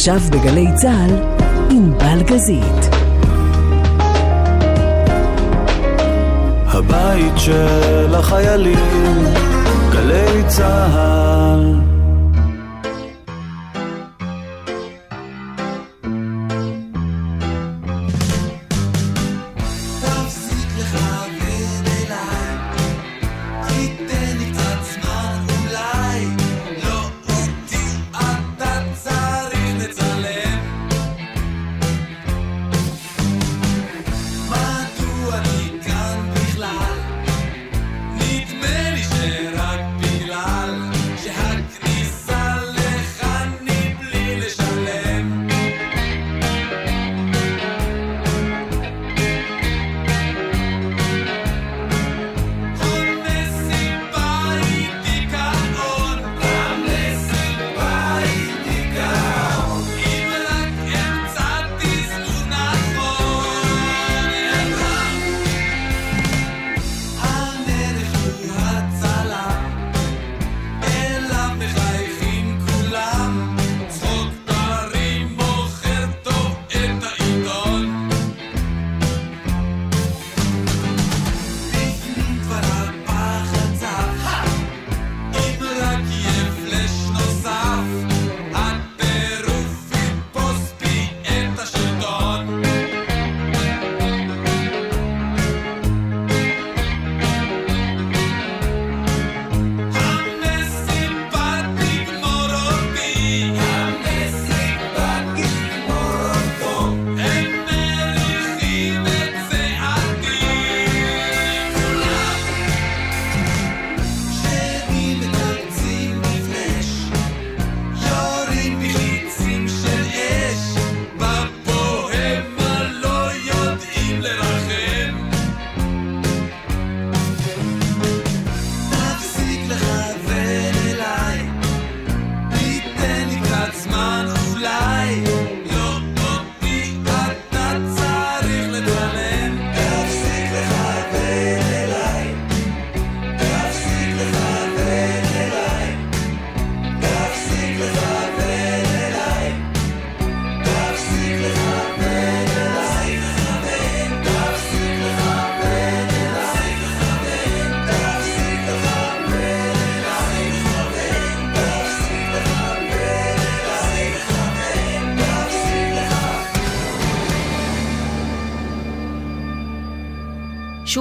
עכשיו 0.00 0.20
בגלי 0.30 0.66
צה"ל, 0.74 1.14
עם 1.70 1.92
בלגזית. 1.98 2.94
הבית 6.66 7.32
של 7.36 8.14
החיילים, 8.14 9.24
גלי 9.92 10.42
צה"ל 10.46 11.89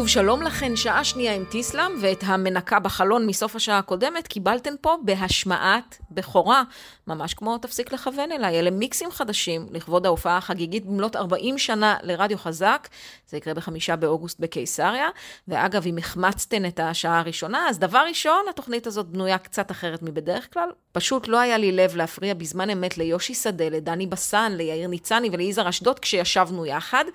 שלום 0.10 0.42
לכן, 0.42 0.76
שעה 0.76 1.04
שנייה 1.04 1.36
עם 1.36 1.46
טיסלאם, 1.46 1.92
ואת 2.02 2.24
המנקה 2.26 2.80
בחלון 2.80 3.28
מסוף 3.28 3.56
השעה 3.56 3.78
הקודמת 3.78 4.28
קיבלתן 4.28 4.74
פה 4.82 4.96
בהשמעת 5.02 5.98
בכורה, 6.12 6.64
ממש 7.08 7.34
כמו 7.34 7.58
תפסיק 7.58 7.94
לכוון 7.94 8.32
אליי. 8.32 8.60
אלה 8.60 8.72
מיקסים 8.72 9.12
חדשים 9.12 9.68
לכבוד 9.72 10.06
ההופעה 10.06 10.38
החגיגית 10.38 10.86
במלאת 10.86 11.16
40 11.16 11.58
שנה 11.58 11.98
לרדיו 12.04 12.38
חזק, 12.38 12.88
זה 13.28 13.38
יקרה 13.38 13.54
בחמישה 13.54 13.96
באוגוסט 13.96 14.40
בקיסריה, 14.40 15.10
ואגב, 15.48 15.88
אם 15.88 15.98
החמצתן 15.98 16.66
את 16.66 16.80
השעה 16.80 17.20
הראשונה, 17.20 17.70
אז 17.70 17.80
דבר 17.80 18.04
ראשון, 18.08 18.46
התוכנית 18.50 18.88
הזאת 18.88 19.06
בנויה 19.06 19.38
קצת 19.38 19.72
אחרת 19.72 20.02
מבדרך 20.02 20.54
כלל. 20.54 20.70
פשוט 20.92 21.28
לא 21.28 21.40
היה 21.40 21.58
לי 21.58 21.72
לב 21.72 21.96
להפריע 21.96 22.34
בזמן 22.34 22.70
אמת 22.70 22.98
ליושי 22.98 23.34
שדה, 23.34 23.70
לדני 23.70 24.08
בסן, 24.08 24.52
ליאיר 24.56 24.88
ניצני 24.88 25.30
וליזהר 25.32 25.70
אשדוד 25.70 26.00
כשישבנו 26.00 26.66
יחד, 26.66 27.06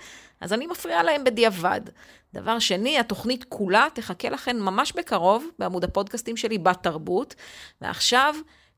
אז 0.40 0.52
אני 0.52 0.66
מפריעה 0.66 1.02
להם 1.02 1.24
בדיעבד. 1.24 1.80
דבר 2.34 2.58
שני, 2.58 2.98
התוכנית 2.98 3.44
כולה 3.48 3.86
תחכה 3.94 4.28
לכן 4.28 4.60
ממש 4.60 4.92
בקרוב 4.92 5.44
בעמוד 5.58 5.84
הפודקאסטים 5.84 6.36
שלי 6.36 6.58
בתרבות. 6.58 7.34
ועכשיו, 7.80 8.34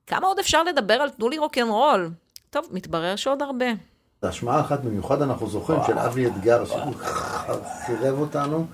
כמה 0.07 0.27
עוד 0.27 0.39
אפשר 0.39 0.63
לדבר 0.63 0.95
על 0.95 1.11
תנו 1.11 1.29
לי 1.29 1.39
רוקנרול? 1.39 2.11
טוב, 2.51 2.69
מתברר 2.71 3.17
שעוד 3.17 3.43
הרבה. 3.43 3.67
השמעה 4.23 4.61
אחת 4.61 4.81
במיוחד 4.81 5.23
אנחנו 5.23 5.49
זוכרים 5.49 5.81
של 5.87 5.99
אבי 5.99 6.27
אתגר, 6.27 6.65
שהוא 6.65 6.95
חירב 7.87 8.19
אותנו, 8.19 8.67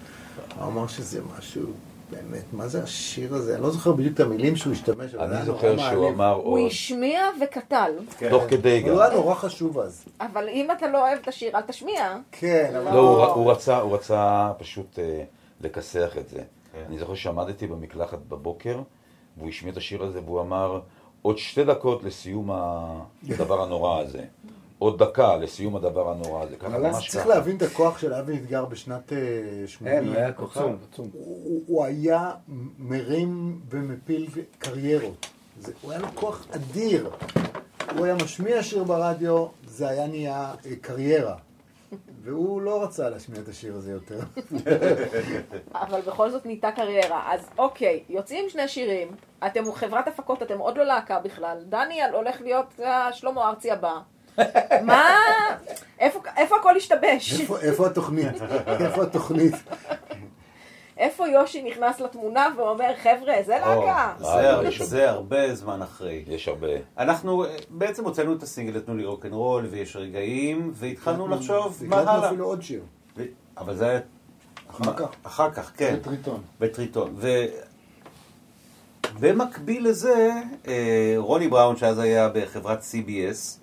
הוא 0.57 0.67
אמר 0.67 0.87
שזה 0.87 1.21
משהו 1.39 1.73
באמת, 2.13 2.53
מה 2.53 2.69
זה 2.69 2.83
השיר 2.83 3.35
הזה? 3.35 3.55
אני 3.55 3.63
לא 3.63 3.71
זוכר 3.71 3.93
בדיוק 3.93 4.15
את 4.15 4.21
המילים 4.21 4.57
שהוא 4.57 4.73
השתמש, 4.73 5.15
אני 5.15 5.45
זוכר 5.45 5.79
שהוא 5.79 6.09
אמר... 6.09 6.33
הוא 6.33 6.67
השמיע 6.67 7.21
וכתל. 7.43 7.93
כן. 8.19 8.31
תוך 8.31 8.45
כדי 8.49 8.83
גם. 8.83 8.89
הוא 8.89 9.03
היה 9.03 9.15
נורא 9.15 9.35
חשוב 9.35 9.79
אז. 9.79 10.05
אבל 10.21 10.49
אם 10.49 10.69
אתה 10.71 10.89
לא 10.89 11.09
אוהב 11.09 11.19
את 11.23 11.29
השיר, 11.29 11.57
אל 11.57 11.61
תשמיע. 11.61 12.17
כן, 12.33 12.73
אבל... 12.77 12.95
לא, 12.95 13.33
הוא 13.35 13.95
רצה 13.95 14.53
פשוט 14.59 14.99
אה, 14.99 15.25
לכסח 15.61 16.17
את 16.19 16.29
זה. 16.29 16.43
כן. 16.73 16.83
אני 16.89 16.99
זוכר 16.99 17.15
שעמדתי 17.15 17.67
במקלחת 17.67 18.19
בבוקר, 18.29 18.81
והוא 19.37 19.49
השמיע 19.49 19.73
את 19.73 19.77
השיר 19.77 20.03
הזה, 20.03 20.21
והוא 20.25 20.41
אמר, 20.41 20.81
עוד 21.23 21.39
שתי 21.39 21.65
דקות 21.65 22.05
לסיום 22.05 22.51
הדבר 23.31 23.63
הנורא 23.63 24.01
הזה. 24.01 24.25
עוד 24.83 25.03
דקה 25.03 25.37
לסיום 25.37 25.77
הדבר 25.77 26.11
הנורא 26.11 26.43
הזה. 26.43 26.57
אבל 26.67 26.87
אז 26.87 27.03
צריך 27.09 27.27
להבין 27.27 27.57
את 27.57 27.63
הכוח 27.63 27.99
של 27.99 28.15
אבי 28.15 28.37
אתגר 28.37 28.65
בשנת 28.65 29.13
80. 29.67 29.95
כן, 29.95 30.09
הוא 30.09 30.15
היה 30.17 30.29
עצום, 30.29 30.79
עצום. 30.91 31.11
הוא 31.67 31.85
היה 31.85 32.31
מרים 32.79 33.61
ומפיל 33.71 34.29
קריירות. 34.59 35.27
הוא 35.83 35.93
היה 35.93 36.01
לו 36.01 36.09
כוח 36.15 36.47
אדיר. 36.51 37.11
הוא 37.97 38.05
היה 38.05 38.15
משמיע 38.15 38.63
שיר 38.63 38.85
ברדיו, 38.85 39.47
זה 39.67 39.89
היה 39.89 40.07
נהיה 40.07 40.53
אה, 40.67 40.77
קריירה. 40.81 41.37
והוא 42.23 42.63
לא 42.63 42.83
רצה 42.83 43.11
להשמיע 43.11 43.41
את 43.41 43.49
השיר 43.49 43.75
הזה 43.75 43.93
יותר. 43.93 44.21
אבל 45.83 46.01
בכל 46.01 46.31
זאת 46.31 46.47
נהייתה 46.47 46.71
קריירה. 46.73 47.33
אז 47.33 47.49
אוקיי, 47.59 48.03
יוצאים 48.09 48.49
שני 48.49 48.69
שירים, 48.69 49.09
אתם 49.47 49.73
חברת 49.73 50.09
הפקות, 50.09 50.43
אתם 50.43 50.59
עוד 50.59 50.77
לא 50.77 50.85
להקה 50.85 51.19
בכלל. 51.19 51.59
דניאל 51.69 52.15
הולך 52.15 52.41
להיות 52.41 52.81
אה, 52.81 53.13
שלמה 53.13 53.49
ארצי 53.49 53.71
הבא. 53.71 53.99
מה? 54.83 55.17
איפה 56.37 56.57
הכל 56.61 56.77
השתבש? 56.77 57.41
איפה 57.63 57.87
התוכנית? 57.87 58.43
איפה 58.81 59.03
התוכנית? 59.03 59.55
איפה 60.99 61.29
יושי 61.29 61.63
נכנס 61.63 62.01
לתמונה 62.01 62.49
ואומר, 62.57 62.97
חבר'ה, 63.03 63.35
זה 63.47 63.59
להקה? 63.59 64.13
זה 64.71 65.11
הרבה 65.11 65.55
זמן 65.55 65.83
אחרי. 65.83 66.25
יש 66.27 66.49
הרבה. 66.49 66.69
אנחנו 66.99 67.45
בעצם 67.71 68.05
הוצאנו 68.05 68.33
את 68.33 68.43
הסינגל, 68.43 68.77
נתנו 68.77 68.97
לי 68.97 69.05
רוקנרול, 69.05 69.67
ויש 69.71 69.97
רגעים, 69.97 70.71
והתחלנו 70.75 71.29
לחשוב 71.29 71.83
מה 71.87 72.01
הלאה. 72.01 72.29
אפילו 72.29 72.45
עוד 72.45 72.63
שיר. 72.63 72.83
אבל 73.59 73.77
זה 73.77 73.89
היה... 73.89 74.01
אחר 74.71 74.93
כך. 74.97 75.09
אחר 75.23 75.51
כך, 75.51 75.73
כן. 75.77 75.97
בטריטון. 76.01 76.43
בטריטון. 76.61 77.17
ובמקביל 79.19 79.89
לזה, 79.89 80.31
רוני 81.17 81.49
בראון, 81.49 81.77
שאז 81.77 81.99
היה 81.99 82.29
בחברת 82.29 82.81
CBS, 82.81 82.89
אה, 83.09 83.62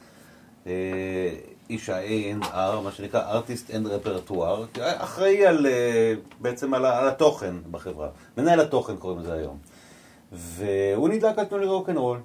איש 1.70 1.90
ה-A&R, 1.90 2.82
מה 2.84 2.92
שנקרא 2.92 3.40
Artist 3.40 3.72
and 3.72 3.88
Repertoire, 3.88 4.80
אחראי 4.82 5.46
על, 5.46 5.66
אה, 5.66 6.14
בעצם 6.40 6.74
על, 6.74 6.86
על 6.86 7.08
התוכן 7.08 7.56
בחברה. 7.72 8.10
מנהל 8.38 8.60
התוכן 8.60 8.98
קוראים 8.98 9.20
לזה 9.20 9.34
היום. 9.34 9.58
והוא 10.32 11.10
נדלק 11.10 11.40
על 11.40 11.46
תנו 11.46 11.58
לי 11.58 11.66
רוקנרול. 11.66 12.20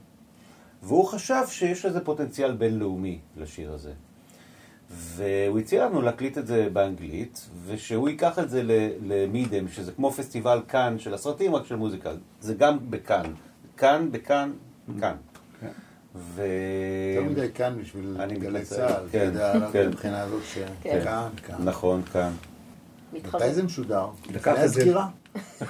והוא 0.82 1.06
חשב 1.06 1.42
שיש 1.48 1.84
לזה 1.84 2.00
פוטנציאל 2.00 2.52
בינלאומי 2.52 3.18
לשיר 3.36 3.72
הזה. 3.72 3.92
והוא 4.90 5.58
הציע 5.58 5.86
לנו 5.86 6.02
להקליט 6.02 6.38
את 6.38 6.46
זה 6.46 6.68
באנגלית, 6.72 7.48
ושהוא 7.66 8.08
ייקח 8.08 8.38
את 8.38 8.50
זה 8.50 8.62
למידם, 9.02 9.68
שזה 9.68 9.92
כמו 9.92 10.10
פסטיבל 10.12 10.60
כאן 10.68 10.98
של 10.98 11.14
הסרטים, 11.14 11.54
רק 11.54 11.66
של 11.66 11.76
מוזיקה. 11.76 12.10
זה 12.40 12.54
גם 12.54 12.90
בכאן. 12.90 13.32
כאן, 13.76 14.08
בכאן, 14.12 14.52
כאן. 15.00 15.16
ו... 16.14 16.42
יותר 17.16 17.30
מדי 17.30 17.52
כאן 17.54 17.78
בשביל 17.80 18.16
גלי. 18.38 18.64
צה"ל, 18.64 18.90
אתה 18.92 19.00
כן, 19.12 19.24
יודע, 19.24 19.52
כן. 19.72 19.88
מבחינה 19.88 20.22
הזאת 20.22 20.42
כן. 20.82 21.00
שכאן, 21.00 21.28
כאן. 21.46 21.56
נכון, 21.64 22.02
כאן. 22.02 22.32
מתי 23.12 23.54
זה 23.54 23.62
משודר? 23.62 24.06
לפני 24.30 24.52
את 24.52 24.56
זה. 24.56 24.64
הסגירה? 24.64 25.08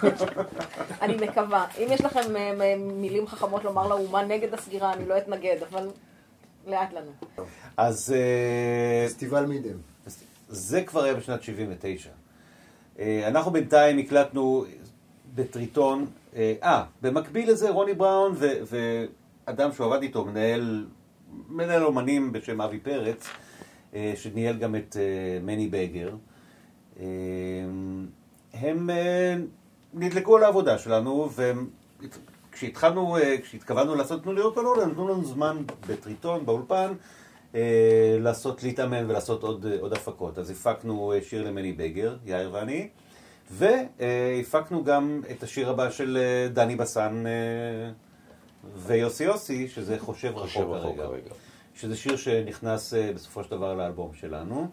אני 1.02 1.16
מקווה. 1.16 1.66
אם 1.78 1.86
יש 1.90 2.00
לכם 2.00 2.36
אה, 2.36 2.74
מילים 2.78 3.26
חכמות 3.26 3.64
לומר 3.64 3.88
לאומה 3.88 4.24
נגד 4.24 4.54
הסגירה, 4.54 4.92
אני 4.92 5.08
לא 5.08 5.18
אתנגד, 5.18 5.56
אבל 5.70 5.88
לאט 6.66 6.92
לנו. 6.92 7.44
אז 7.76 8.14
אה, 8.16 9.08
פסטיבל 9.08 9.46
מידם. 9.46 9.78
זה 10.48 10.82
כבר 10.82 11.02
היה 11.04 11.14
בשנת 11.14 11.42
79. 11.42 12.10
אה, 12.98 13.28
אנחנו 13.28 13.50
בינתיים 13.50 13.98
הקלטנו 13.98 14.64
בטריטון, 15.34 16.06
אה, 16.36 16.54
אה, 16.62 16.84
במקביל 17.02 17.50
לזה 17.50 17.70
רוני 17.70 17.94
בראון 17.94 18.32
ו- 18.36 19.04
ואדם 19.46 19.72
שהוא 19.72 19.86
עבד 19.86 20.02
איתו, 20.02 20.24
מנהל, 20.24 20.86
מנהל 21.48 21.84
אומנים 21.84 22.32
בשם 22.32 22.60
אבי 22.60 22.78
פרץ, 22.78 23.28
אה, 23.94 24.12
שניהל 24.16 24.56
גם 24.56 24.76
את 24.76 24.96
אה, 25.00 25.38
מני 25.42 25.68
בגר. 25.68 26.14
אה, 27.00 27.04
הם 28.54 28.90
נדלקו 29.94 30.36
על 30.36 30.44
העבודה 30.44 30.78
שלנו, 30.78 31.28
וכשהתחלנו, 32.50 33.16
כשהתכוונו 33.42 33.94
לעשות 33.94 34.22
תנו 34.22 34.32
לי 34.32 34.42
רוקנרול, 34.42 34.80
הם 34.80 34.90
נתנו 34.90 35.08
לנו 35.08 35.24
זמן 35.24 35.62
בטריטון, 35.88 36.46
באולפן, 36.46 36.92
לעשות, 38.20 38.62
להתאמן 38.62 39.10
ולעשות 39.10 39.42
עוד, 39.42 39.66
עוד 39.80 39.92
הפקות. 39.92 40.38
אז 40.38 40.50
הפקנו 40.50 41.12
שיר 41.22 41.48
למני 41.48 41.72
בגר, 41.72 42.16
יאיר 42.26 42.50
ואני, 42.52 42.88
והפקנו 43.50 44.84
גם 44.84 45.20
את 45.30 45.42
השיר 45.42 45.70
הבא 45.70 45.90
של 45.90 46.18
דני 46.52 46.76
בסן 46.76 47.24
ויוסי 48.76 49.24
יוסי, 49.24 49.68
שזה 49.68 49.98
חושב 49.98 50.36
רחוק 50.36 50.76
כרגע. 50.80 51.02
כרגע. 51.02 51.34
שזה 51.74 51.96
שיר 51.96 52.16
שנכנס 52.16 52.94
אה, 52.94 53.12
בסופו 53.14 53.44
של 53.44 53.50
דבר 53.50 53.74
לאלבום 53.74 54.10
שלנו. 54.14 54.68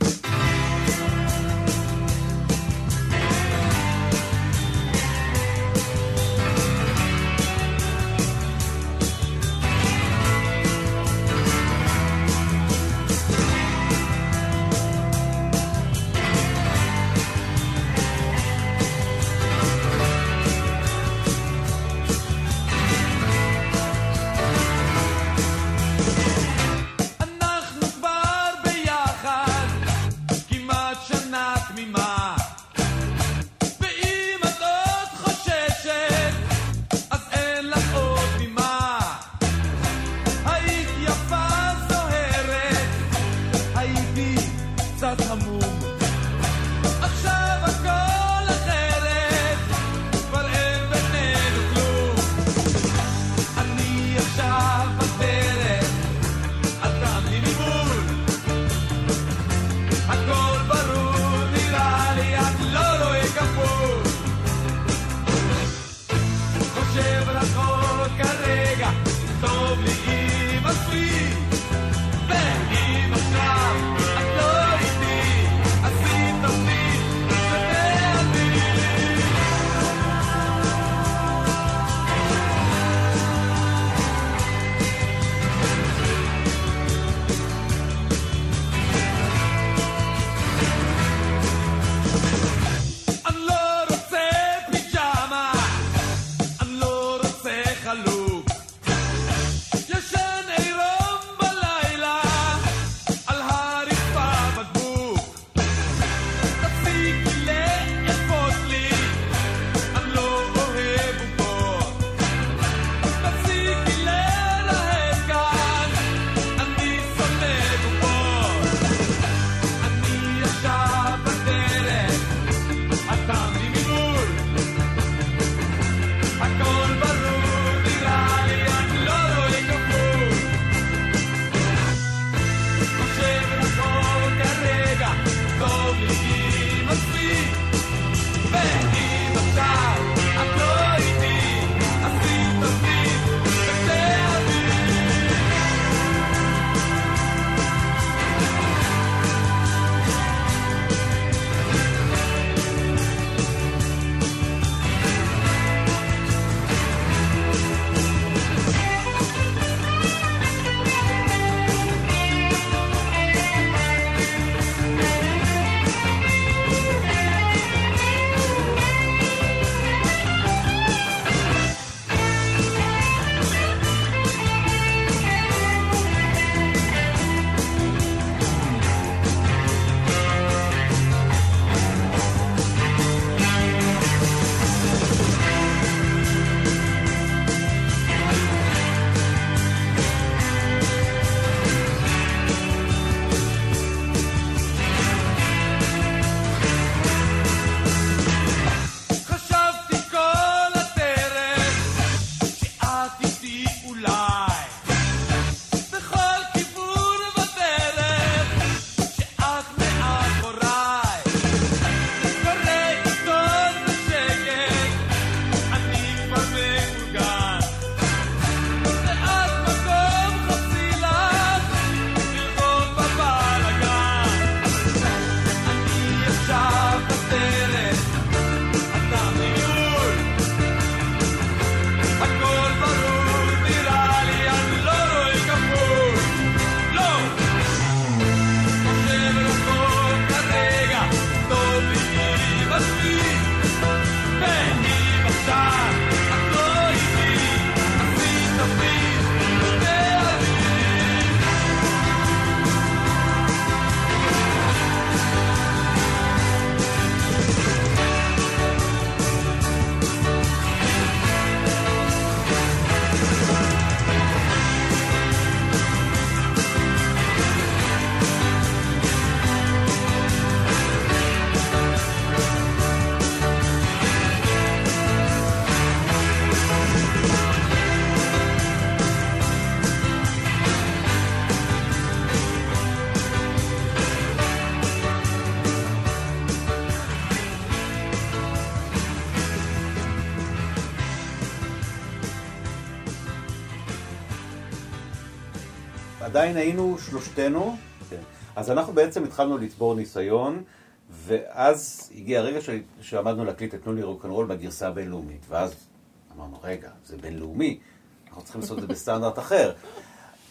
עדיין 296.51 296.67
היינו 296.67 296.97
שלושתנו, 296.97 297.75
כן. 298.09 298.21
אז 298.55 298.71
אנחנו 298.71 298.93
בעצם 298.93 299.23
התחלנו 299.23 299.57
לצבור 299.57 299.95
ניסיון, 299.95 300.63
ואז 301.09 302.09
הגיע 302.15 302.39
הרגע 302.39 302.61
ש... 302.61 302.69
שעמדנו 303.01 303.45
להקליט 303.45 303.75
את 303.75 303.83
תנו 303.83 303.93
לי 303.93 304.03
רוקנרול 304.03 304.45
בגרסה 304.45 304.87
הבינלאומית, 304.87 305.45
ואז 305.49 305.87
אמרנו, 306.35 306.59
רגע, 306.63 306.89
זה 307.05 307.17
בינלאומי, 307.17 307.79
אנחנו 308.27 308.43
צריכים 308.43 308.61
לעשות 308.61 308.77
את 308.77 308.81
זה 308.81 308.87
בסטנדרט 308.87 309.39
אחר. 309.39 309.73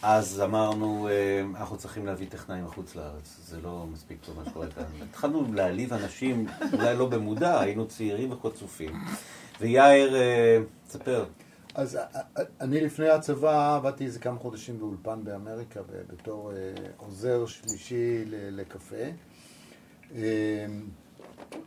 אז 0.01 0.41
אמרנו, 0.41 1.07
אה, 1.11 1.59
אנחנו 1.59 1.77
צריכים 1.77 2.05
להביא 2.05 2.27
טכנאים 2.29 2.65
מחוץ 2.65 2.95
לארץ, 2.95 3.39
זה 3.45 3.61
לא 3.63 3.85
מספיק 3.93 4.17
טוב 4.25 4.39
מה 4.39 4.45
שקורה 4.49 4.67
כאן. 4.67 4.83
התחלנו 5.09 5.53
להעליב 5.53 5.93
אנשים, 5.93 6.47
אולי 6.73 6.97
לא 6.97 7.05
במודע, 7.05 7.59
היינו 7.59 7.87
צעירים 7.87 8.31
וחצופים. 8.31 8.93
ויאיר, 9.59 10.15
אה, 10.15 10.57
תספר. 10.87 11.25
אז 11.75 11.95
אה, 11.95 12.01
אה, 12.37 12.43
אני 12.61 12.81
לפני 12.81 13.09
הצבא 13.09 13.75
עבדתי 13.75 14.05
איזה 14.05 14.19
כמה 14.19 14.39
חודשים 14.39 14.79
באולפן 14.79 15.23
באמריקה 15.23 15.79
בתור 16.13 16.51
אה, 16.51 16.55
עוזר 16.97 17.45
שלישי 17.45 18.23
לקפה. 18.27 18.95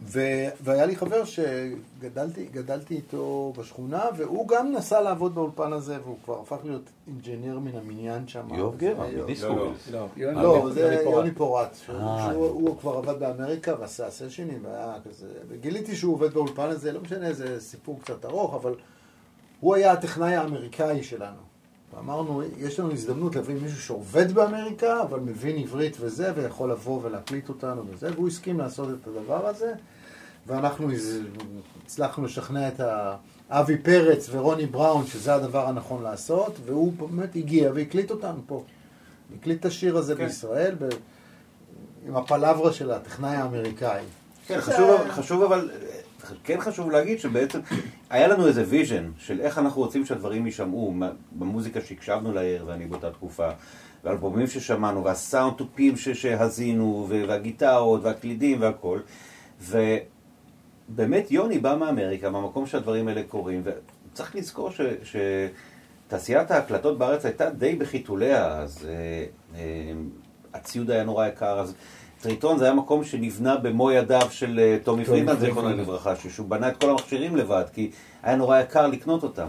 ו- 0.03 0.49
והיה 0.61 0.87
לי 0.87 0.97
חבר 0.97 1.23
שגדלתי 1.25 2.45
גדלתי 2.45 2.95
איתו 2.95 3.53
בשכונה, 3.59 4.03
והוא 4.17 4.49
גם 4.49 4.73
נסע 4.73 5.01
לעבוד 5.01 5.35
באולפן 5.35 5.73
הזה, 5.73 5.99
והוא 6.05 6.17
כבר 6.25 6.41
הפך 6.41 6.57
להיות 6.65 6.83
אינג'ינר 7.07 7.59
מן 7.59 7.77
המניין 7.77 8.29
שם. 8.29 8.55
יואב 8.55 8.77
גרא, 8.77 8.95
זה- 9.11 9.23
מדיסקוביץ. 9.23 9.89
לא, 9.93 10.07
יוני- 10.17 10.43
לא, 10.43 10.71
זה 10.75 10.81
יוני 11.17 11.31
פורט. 11.35 11.77
הוא 12.35 12.79
כבר 12.79 12.97
עבד 12.97 13.19
באמריקה 13.21 13.75
ועשה 13.81 14.11
סשנים, 14.11 14.59
והיה 14.65 14.97
כזה, 15.09 15.27
וגיליתי 15.49 15.97
שהוא 15.97 16.15
עובד 16.15 16.35
באולפן 16.35 16.69
הזה, 16.69 16.93
לא 16.93 17.01
משנה, 17.01 17.33
זה 17.33 17.61
סיפור 17.61 18.01
קצת 18.01 18.25
ארוך, 18.25 18.55
אבל 18.55 18.75
הוא 19.65 19.75
היה 19.75 19.93
הטכנאי 19.93 20.35
האמריקאי 20.35 21.03
שלנו. 21.03 21.41
ואמרנו, 21.95 22.43
יש 22.59 22.81
לנו 22.81 22.93
הזדמנות 22.93 23.37
להביא 23.37 23.55
מישהו 23.63 23.83
שעובד 23.83 24.33
באמריקה, 24.33 25.03
אבל 25.03 25.21
מבין 25.21 25.57
עברית 25.57 25.97
וזה, 26.01 26.33
ויכול 26.35 26.71
לבוא 26.71 27.01
ולהקליט 27.03 27.49
אותנו 27.49 27.83
וזה, 27.91 28.11
והוא 28.15 28.29
הסכים 28.29 28.59
לעשות 28.59 28.89
את 28.89 29.07
הדבר 29.07 29.47
הזה, 29.47 29.73
ואנחנו 30.47 30.89
הצלחנו 31.85 32.25
לשכנע 32.25 32.69
את 32.69 32.81
ה... 32.81 33.17
אבי 33.51 33.77
פרץ 33.77 34.29
ורוני 34.31 34.67
בראון, 34.67 35.07
שזה 35.07 35.35
הדבר 35.35 35.69
הנכון 35.69 36.03
לעשות, 36.03 36.57
והוא 36.65 36.93
באמת 36.93 37.37
הגיע 37.37 37.71
והקליט 37.75 38.11
אותנו 38.11 38.41
פה. 38.47 38.65
הקליט 39.39 39.61
את 39.61 39.65
השיר 39.65 39.97
הזה 39.97 40.17
כן. 40.17 40.27
בישראל, 40.27 40.75
ב... 40.79 40.89
עם 42.07 42.17
הפלברה 42.17 42.73
של 42.73 42.91
הטכנאי 42.91 43.37
האמריקאי. 43.37 44.03
כן, 44.47 44.61
חשוב, 44.61 45.01
חשוב 45.11 45.43
אבל, 45.43 45.71
כן 46.45 46.61
חשוב 46.61 46.91
להגיד 46.91 47.21
שבעצם 47.21 47.61
היה 48.11 48.29
לנו 48.29 48.47
איזה 48.47 48.65
vision 48.69 49.11
של 49.19 49.41
איך 49.41 49.59
אנחנו 49.59 49.83
רוצים 49.83 50.07
שהדברים 50.07 50.47
יישמעו 50.47 50.95
במוזיקה 51.33 51.81
שהקשבנו 51.81 52.33
יאיר 52.33 52.65
ואני 52.67 52.87
באותה 52.87 53.11
תקופה, 53.11 53.49
והאלבומים 54.05 54.47
ששמענו, 54.47 55.05
והסאונד 55.05 55.57
טופים 55.57 55.97
שהזינו, 55.97 57.07
והגיטרות, 57.09 58.05
והקלידים 58.05 58.61
והכל, 58.61 59.01
ובאמת 59.61 61.31
יוני 61.31 61.59
בא 61.59 61.77
מאמריקה, 61.81 62.31
מהמקום 62.31 62.67
שהדברים 62.67 63.09
האלה 63.09 63.23
קורים, 63.23 63.63
וצריך 64.13 64.37
לזכור 64.37 64.71
ש... 64.71 64.81
ש... 65.03 65.17
תעשיית 66.09 66.51
ההקלטות 66.51 66.99
בארץ 66.99 67.25
הייתה 67.25 67.51
די 67.51 67.77
בחיתוליה, 67.77 68.47
אז 68.47 68.89
אה, 68.89 69.25
אה, 69.55 69.93
הציוד 70.55 70.91
היה 70.91 71.05
נורא 71.05 71.27
יקר, 71.27 71.61
אז 71.61 71.75
טריטון 72.25 72.59
זה 72.59 72.65
היה 72.65 72.75
מקום 72.75 73.05
שנבנה 73.05 73.57
במו 73.57 73.91
ידיו 73.91 74.27
של 74.31 74.61
אה, 74.63 74.77
טומי 74.85 75.05
פרידמן, 75.05 75.37
זיכרונו 75.37 75.69
לברכה, 75.69 76.17
שהוא 76.17 76.49
בנה 76.49 76.69
את 76.69 76.81
כל 76.81 76.91
המכשירים 76.91 77.37
לבד, 77.37 77.65
כי 77.73 77.91
היה 78.23 78.37
נורא 78.37 78.61
יקר 78.61 78.87
לקנות 78.87 79.23
אותם. 79.23 79.47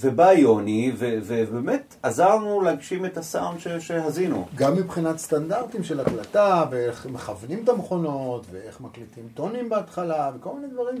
ובא 0.00 0.32
יוני, 0.32 0.92
ובאמת 0.98 1.96
עזרנו 2.02 2.60
להגשים 2.60 3.06
את 3.06 3.18
הסאונד 3.18 3.60
שהזינו. 3.78 4.46
גם 4.54 4.76
מבחינת 4.76 5.18
סטנדרטים 5.18 5.84
של 5.84 6.00
הקלטה, 6.00 6.64
ואיך 6.70 7.06
מכוונים 7.06 7.64
את 7.64 7.68
המכונות, 7.68 8.46
ואיך 8.50 8.80
מקליטים 8.80 9.28
טונים 9.34 9.68
בהתחלה, 9.68 10.30
וכל 10.36 10.50
מיני 10.54 10.72
דברים 10.72 10.96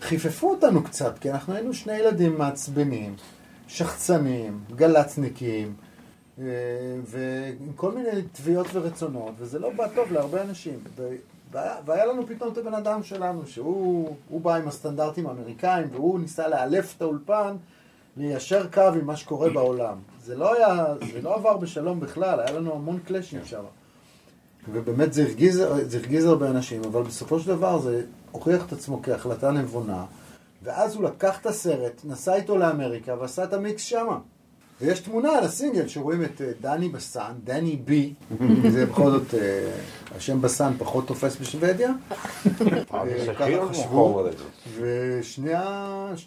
שחיפפו 0.00 0.50
אותנו 0.50 0.84
קצת, 0.84 1.18
כי 1.18 1.30
אנחנו 1.30 1.54
היינו 1.54 1.74
שני 1.74 1.96
ילדים 1.98 2.38
מעצבנים, 2.38 3.16
שחצנים, 3.68 4.60
גל"צניקים, 4.74 5.74
ועם 6.38 7.72
כל 7.76 7.92
מיני 7.92 8.22
תביעות 8.32 8.66
ורצונות, 8.72 9.34
וזה 9.38 9.58
לא 9.58 9.70
בא 9.70 9.88
טוב 9.94 10.12
להרבה 10.12 10.42
אנשים. 10.42 10.78
והיה, 11.50 11.76
והיה 11.84 12.06
לנו 12.06 12.26
פתאום 12.26 12.52
את 12.52 12.58
הבן 12.58 12.74
אדם 12.74 13.02
שלנו, 13.02 13.46
שהוא 13.46 14.16
הוא 14.28 14.40
בא 14.40 14.54
עם 14.54 14.68
הסטנדרטים 14.68 15.26
האמריקאים, 15.26 15.88
והוא 15.92 16.20
ניסה 16.20 16.48
לאלף 16.48 16.94
את 16.96 17.02
האולפן, 17.02 17.56
ליישר 18.16 18.66
קו 18.72 18.80
עם 18.80 19.06
מה 19.06 19.16
שקורה 19.16 19.50
בעולם. 19.50 19.96
זה 20.24 20.36
לא 20.36 20.54
היה, 20.54 20.84
זה 21.12 21.22
לא 21.22 21.34
עבר 21.34 21.56
בשלום 21.56 22.00
בכלל, 22.00 22.40
היה 22.40 22.52
לנו 22.52 22.74
המון 22.74 22.98
קלאשים 22.98 23.40
שם. 23.44 23.62
ובאמת 24.72 25.12
זה 25.12 25.22
הרגיז, 25.22 25.62
זה 25.82 25.98
הרגיז 25.98 26.24
הרבה 26.24 26.50
אנשים, 26.50 26.84
אבל 26.84 27.02
בסופו 27.02 27.40
של 27.40 27.48
דבר 27.48 27.78
זה 27.78 28.02
הוכיח 28.30 28.66
את 28.66 28.72
עצמו 28.72 29.02
כהחלטה 29.02 29.50
נבונה, 29.50 30.04
ואז 30.62 30.94
הוא 30.94 31.04
לקח 31.04 31.40
את 31.40 31.46
הסרט, 31.46 32.00
נסע 32.04 32.34
איתו 32.34 32.58
לאמריקה 32.58 33.14
ועשה 33.20 33.44
את 33.44 33.52
המיקס 33.52 33.82
שמה. 33.82 34.18
ויש 34.80 35.00
תמונה 35.00 35.38
על 35.38 35.44
הסינגל 35.44 35.88
שרואים 35.88 36.24
את 36.24 36.40
אה, 36.40 36.50
דני 36.60 36.88
בסן, 36.88 37.32
דני 37.44 37.76
בי, 37.76 38.14
זה 38.72 38.86
בכל 38.86 39.10
זאת, 39.10 39.34
אה, 39.34 39.70
השם 40.16 40.40
בסן 40.40 40.72
פחות 40.78 41.06
תופס 41.06 41.36
בשוודיה. 41.36 41.90
אה, 42.94 43.34
ככה 43.38 43.68
חשבו. 43.70 44.24
ושני 44.80 45.54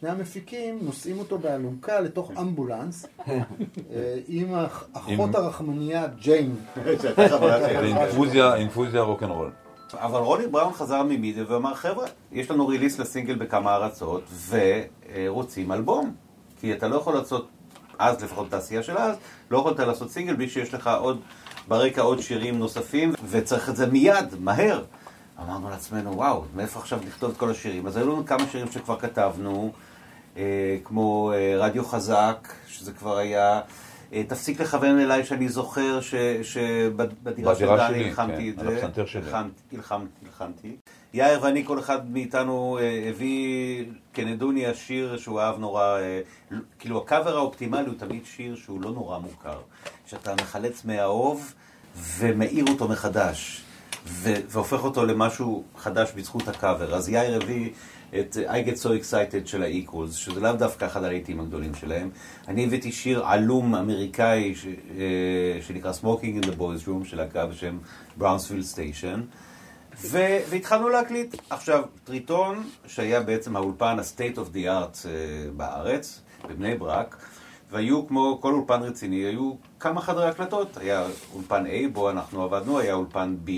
המפיקים 0.04 0.80
נושאים 0.82 1.20
אותו 1.20 1.38
באלונקה 1.38 2.00
לתוך 2.00 2.32
אמבולנס 2.40 3.06
עם 4.28 4.54
אחות 4.94 5.36
הרחמנייה 5.36 6.08
ג'יין. 6.08 6.56
אינפוזיה 8.56 9.02
רוקנרול. 9.02 9.52
אבל 9.94 10.20
רוני 10.20 10.48
בראון 10.48 10.74
חזר 10.74 11.04
ממידיה 11.04 11.44
ואמר, 11.48 11.74
חבר'ה, 11.74 12.08
יש 12.32 12.52
לנו 12.52 12.68
ריליס 12.68 13.00
לסינגל 13.00 13.36
בכמה 13.36 13.76
ארצות, 13.76 14.24
ורוצים 14.50 15.72
אלבום. 15.72 16.14
כי 16.60 16.74
אתה 16.74 16.88
לא 16.88 16.96
יכול 16.96 17.14
לעשות, 17.14 17.48
אז 18.00 18.24
לפחות 18.24 18.50
תעשייה 18.50 18.84
של 18.84 18.98
אז, 18.98 19.16
לא 19.52 19.58
יכולת 19.58 19.80
לעשות 19.80 20.12
סינגל 20.12 20.34
בלי 20.34 20.50
שיש 20.50 20.74
לך 20.74 20.90
עוד, 21.00 21.22
ברקע 21.68 22.02
עוד 22.02 22.20
שירים 22.20 22.60
נוספים, 22.60 23.14
וצריך 23.30 23.70
את 23.70 23.76
זה 23.76 23.86
מיד, 23.86 24.36
מהר. 24.40 24.84
אמרנו 25.40 25.70
לעצמנו, 25.70 26.16
וואו, 26.16 26.44
מאיפה 26.56 26.80
עכשיו 26.80 27.00
לכתוב 27.08 27.32
את 27.32 27.38
כל 27.38 27.52
השירים? 27.52 27.88
אז 27.88 27.98
היו 27.98 28.08
לנו 28.08 28.26
כמה 28.26 28.44
שירים 28.52 28.72
שכבר 28.72 29.00
כתבנו, 29.00 29.72
אה, 30.38 30.78
כמו 30.84 31.32
אה, 31.34 31.56
רדיו 31.58 31.86
חזק, 31.86 32.54
שזה 32.68 32.92
כבר 32.92 33.18
היה... 33.18 33.62
אה, 34.14 34.24
תפסיק 34.28 34.62
לכוון 34.62 35.00
אליי 35.00 35.26
שאני 35.26 35.50
זוכר 35.50 36.00
שבדירה 36.44 37.56
של 37.56 37.66
דני 37.66 38.04
הלחמתי 38.04 38.54
כן, 38.56 38.62
את 38.62 38.66
זה. 38.66 38.76
הפסנתר 38.76 39.06
שלי. 39.06 39.22
הלחמתי, 39.22 39.78
הלחמתי. 40.26 40.76
יאיר 41.14 41.44
ואני, 41.44 41.66
כל 41.66 41.80
אחד 41.80 42.12
מאיתנו 42.12 42.78
אה, 42.82 43.10
הביא 43.10 43.84
כנדוני 44.14 44.66
השיר 44.68 45.18
שהוא 45.18 45.40
אהב 45.40 45.60
נורא, 45.60 46.00
אה, 46.00 46.22
כאילו 46.80 46.98
הקאבר 46.98 47.38
האופטימלי 47.38 47.86
הוא 47.88 47.96
תמיד 47.98 48.22
שיר 48.26 48.56
שהוא 48.56 48.82
לא 48.82 48.92
נורא 48.92 49.20
מוכר. 49.20 49.60
שאתה 50.06 50.34
מחלץ 50.42 50.86
מהאהוב 50.86 51.54
ומאיר 52.18 52.66
אותו 52.70 52.88
מחדש. 52.88 53.62
והופך 54.06 54.84
אותו 54.84 55.06
למשהו 55.06 55.64
חדש 55.78 56.12
בזכות 56.16 56.48
הקאבר. 56.48 56.96
אז 56.96 57.10
יאיר 57.10 57.36
הביא 57.44 57.70
את 58.20 58.38
I 58.48 58.68
Get 58.68 58.82
So 58.84 58.88
Excited 58.88 59.46
של 59.48 59.64
ה-Equals, 59.64 60.12
שזה 60.12 60.40
לאו 60.40 60.52
דווקא 60.52 60.86
אחד 60.86 61.04
הלהיטים 61.04 61.40
הגדולים 61.40 61.76
שלהם. 61.76 62.10
אני 62.48 62.66
הבאתי 62.66 62.92
שיר 62.92 63.26
עלום 63.26 63.76
אמריקאי 63.76 64.56
ש- 64.56 64.66
אה, 64.66 65.62
שנקרא 65.62 65.92
Smoking 66.02 66.44
in 66.44 66.48
the 66.48 66.60
Boys 66.60 66.88
Room 66.88 67.06
של 67.06 67.18
להקה 67.18 67.46
בשם 67.46 67.78
Brownsville 68.20 68.76
Station. 68.76 69.20
ו- 70.02 70.40
והתחלנו 70.50 70.90
להקליט. 70.90 71.36
עכשיו, 71.50 71.84
טריטון, 72.04 72.70
שהיה 72.88 73.20
בעצם 73.20 73.56
האולפן 73.56 74.00
ה-state 74.00 74.36
of 74.38 74.54
the 74.54 74.66
art 74.66 75.08
אה, 75.08 75.50
בארץ, 75.58 76.22
בבני 76.50 76.76
ברק, 76.76 77.18
והיו 77.72 78.08
כמו 78.08 78.38
כל 78.42 78.54
אולפן 78.54 78.82
רציני, 78.82 79.16
היו 79.16 79.54
כמה 79.80 80.02
חדרי 80.02 80.28
הקלטות. 80.28 80.78
היה 80.78 81.08
אולפן 81.34 81.66
A 81.66 81.90
בו 81.94 82.10
אנחנו 82.10 82.44
עבדנו, 82.44 82.80
היה 82.80 82.94
אולפן 82.94 83.36
B, 83.46 83.50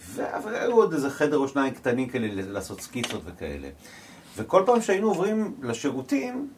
ו- 0.00 0.36
אבל 0.36 0.54
היו 0.54 0.76
עוד 0.76 0.92
איזה 0.92 1.10
חדר 1.10 1.36
או 1.36 1.48
שניים 1.48 1.74
קטנים 1.74 2.08
כאלה 2.08 2.28
לעשות 2.52 2.80
סקיצות 2.80 3.22
וכאלה. 3.24 3.68
וכל 4.36 4.62
פעם 4.66 4.80
שהיינו 4.80 5.08
עוברים 5.08 5.54
לשירותים, 5.62 6.48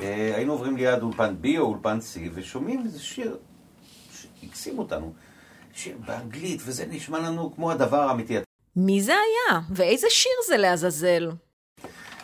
אה, 0.00 0.32
היינו 0.34 0.52
עוברים 0.52 0.76
ליד 0.76 1.02
אולפן 1.02 1.34
B 1.42 1.46
או 1.58 1.64
אולפן 1.64 1.98
C, 1.98 2.18
ושומעים 2.34 2.84
איזה 2.84 3.00
שיר 3.00 3.36
שהקסים 4.12 4.78
אותנו. 4.78 5.12
שיר 5.74 5.96
באנגלית, 6.06 6.60
וזה 6.64 6.86
נשמע 6.86 7.18
לנו 7.18 7.54
כמו 7.54 7.70
הדבר 7.70 8.00
האמיתי. 8.00 8.47
מי 8.76 9.00
זה 9.02 9.12
היה? 9.12 9.60
ואיזה 9.70 10.06
שיר 10.10 10.32
זה 10.48 10.56
לעזאזל? 10.56 11.30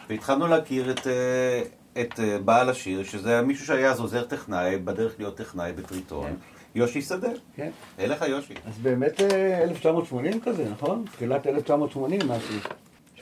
והתחלנו 0.09 0.47
להכיר 0.47 0.91
את, 0.91 1.07
אה, 1.07 1.63
את 2.01 2.21
אה, 2.21 2.39
בעל 2.39 2.71
השיר, 2.71 3.05
שזה 3.05 3.31
היה 3.31 3.43
מישהו 3.43 3.67
שהיה 3.67 3.91
אז 3.91 4.01
עוזר 4.01 4.25
טכנאי, 4.25 4.77
בדרך 4.77 5.15
להיות 5.19 5.37
טכנאי 5.37 5.73
בטריטון, 5.73 6.37
יושי 6.75 7.03
שדה. 7.03 7.29
כן. 7.57 7.71
אליך 7.99 8.23
יושי. 8.29 8.55
אז 8.67 8.79
באמת 8.79 9.21
אה, 9.21 9.63
1980 9.63 10.41
כזה, 10.41 10.65
נכון? 10.71 11.05
תחילת 11.13 11.47
1980 11.47 12.21
משהו. 12.29 12.55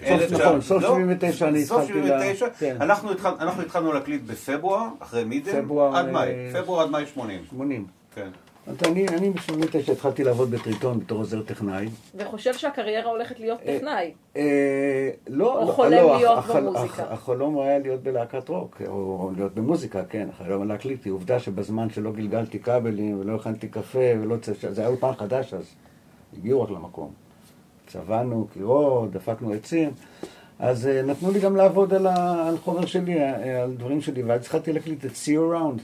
סוף, 0.09 0.33
נכון, 0.41 0.61
סוף 0.61 0.83
לא, 0.83 0.89
79 0.95 1.49
אני 1.49 1.65
סוף 1.65 1.81
התחלתי 1.83 2.01
ל... 2.01 2.07
79, 2.07 2.47
כן, 2.59 2.77
אנחנו 2.81 3.13
התחל- 3.13 3.35
אנחנו 3.41 3.63
התחלנו 3.63 3.93
להקליט 3.93 4.23
בפברואר, 4.23 4.89
אחרי 4.99 5.25
פברואר, 5.53 5.97
עד 5.97 6.09
מאי, 6.11 6.29
אה, 6.29 6.51
פברואר 6.63 6.83
עד 6.83 6.91
מאי 6.91 7.07
80. 7.07 7.45
80. 7.51 7.87
כן. 8.15 8.29
אני, 8.87 9.09
אני 9.09 9.31
ב-89 9.31 9.93
התחלתי 9.93 10.25
לעבוד 10.25 10.51
בטריטון 10.51 11.01
בתור 11.01 11.19
עוזר 11.19 11.43
טכנאי. 11.43 11.89
וחושב 12.15 12.55
שהקריירה 12.55 13.11
הולכת 13.11 13.41
להיות 13.41 13.61
טכנאי. 13.61 14.13
אה, 14.37 15.11
לא, 15.29 15.59
או 15.63 15.67
לא, 15.67 15.73
חולם 15.73 15.93
לא, 15.93 16.17
להיות 16.17 16.45
במוזיקה. 16.57 17.03
הח- 17.03 17.13
החלום 17.13 17.61
היה 17.61 17.79
להיות 17.79 18.03
בלהקת 18.03 18.49
רוק, 18.49 18.83
או 18.87 19.31
להיות 19.37 19.55
במוזיקה, 19.55 20.05
כן, 20.05 20.29
החלום 20.33 20.69
להקליט. 20.69 21.05
היא 21.05 21.13
עובדה 21.13 21.39
שבזמן 21.39 21.91
שלא 21.91 22.13
גלגלתי 22.13 22.59
כבלים 22.59 23.21
ולא 23.21 23.35
הכנתי 23.37 23.69
קפה 23.69 23.99
ולא... 24.23 24.37
זה 24.71 24.81
היה 24.81 24.89
אולפן 24.91 25.13
חדש 25.15 25.55
אז, 25.55 25.65
הגיעו 26.39 26.63
רק 26.63 26.71
למקום. 26.71 27.11
צבענו 27.87 28.47
קירות, 28.53 29.11
דפקנו 29.11 29.53
עצים, 29.53 29.91
אז 30.59 30.87
אה, 30.87 31.03
נתנו 31.03 31.31
לי 31.31 31.41
גם 31.41 31.57
לעבוד 31.57 31.95
על, 31.95 32.07
ה, 32.07 32.49
על 32.49 32.59
חומר 32.59 32.87
שלי, 32.87 33.21
אה, 33.21 33.63
על 33.63 33.75
דברים 33.75 34.01
שלי, 34.01 34.23
ואז 34.23 34.41
התחלתי 34.41 34.73
להקליט 34.73 35.05
את 35.05 35.11
See 35.11 35.29
You 35.29 35.55
Around. 35.55 35.81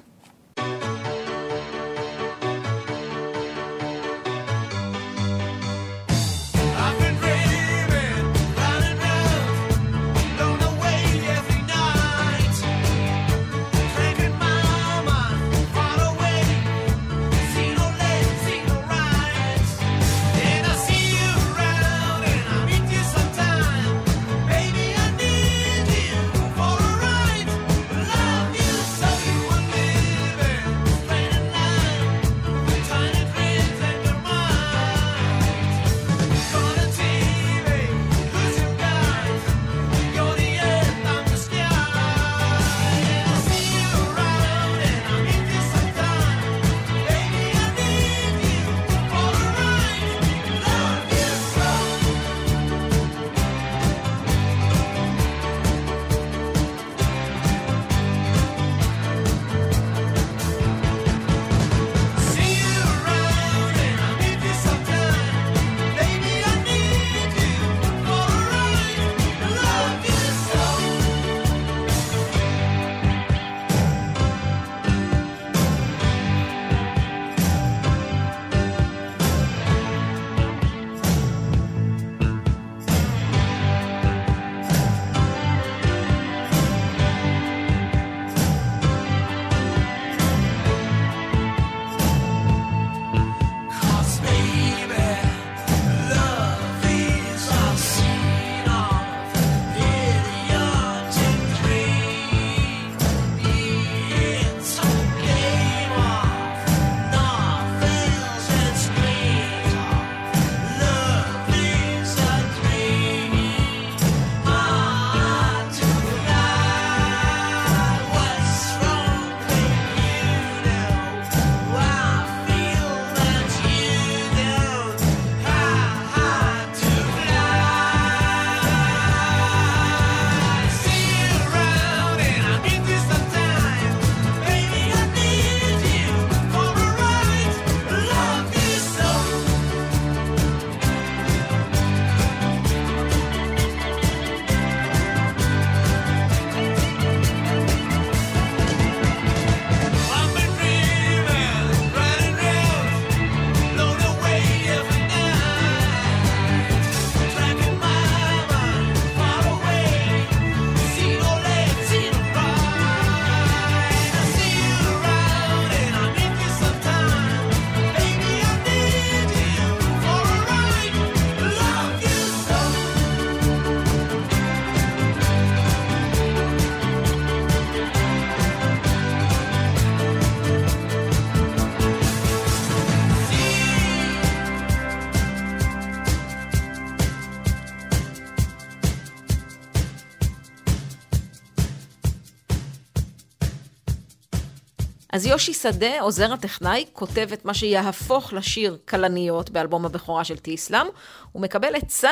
יושי 195.28 195.52
שדה, 195.52 196.00
עוזר 196.00 196.32
הטכנאי, 196.32 196.84
כותב 196.92 197.28
את 197.32 197.44
מה 197.44 197.54
שיהפוך 197.54 198.32
לשיר 198.32 198.78
כלניות 198.88 199.50
באלבום 199.50 199.86
הבכורה 199.86 200.24
של 200.24 200.36
טיסלאם. 200.36 200.86
הוא 201.32 201.42
מקבל 201.42 201.74
עצה 201.74 202.10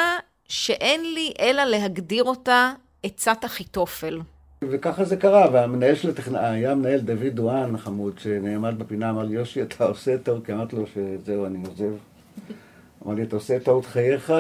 שאין 0.48 1.14
לי 1.14 1.33
אלא 1.40 1.64
להגדיר 1.64 2.24
אותה 2.24 2.72
עצת 3.02 3.44
אחיתופל. 3.44 4.20
וככה 4.62 5.05
זה 5.05 5.16
קרה, 5.16 5.46
והמנהל 5.52 5.94
של 5.94 6.11
הטכנאי, 6.11 6.44
היה 6.44 6.74
מנהל 6.74 7.00
דוד 7.00 7.26
דואן 7.35 7.79
חמוד, 7.79 8.18
שנעמד 8.18 8.79
בפינה, 8.79 9.11
אמר 9.11 9.22
לי, 9.22 9.35
יושי, 9.35 9.62
אתה 9.62 9.85
עושה 9.85 10.18
טעות, 10.18 10.46
כי 10.46 10.52
אמרתי 10.52 10.76
לו 10.76 10.85
שזהו, 10.87 11.46
אני 11.46 11.59
עוזב. 11.66 11.94
אמר 13.07 13.14
לי, 13.14 13.22
אתה 13.22 13.37
עושה 13.37 13.61
טעות 13.61 13.87
חייך, 13.87 14.33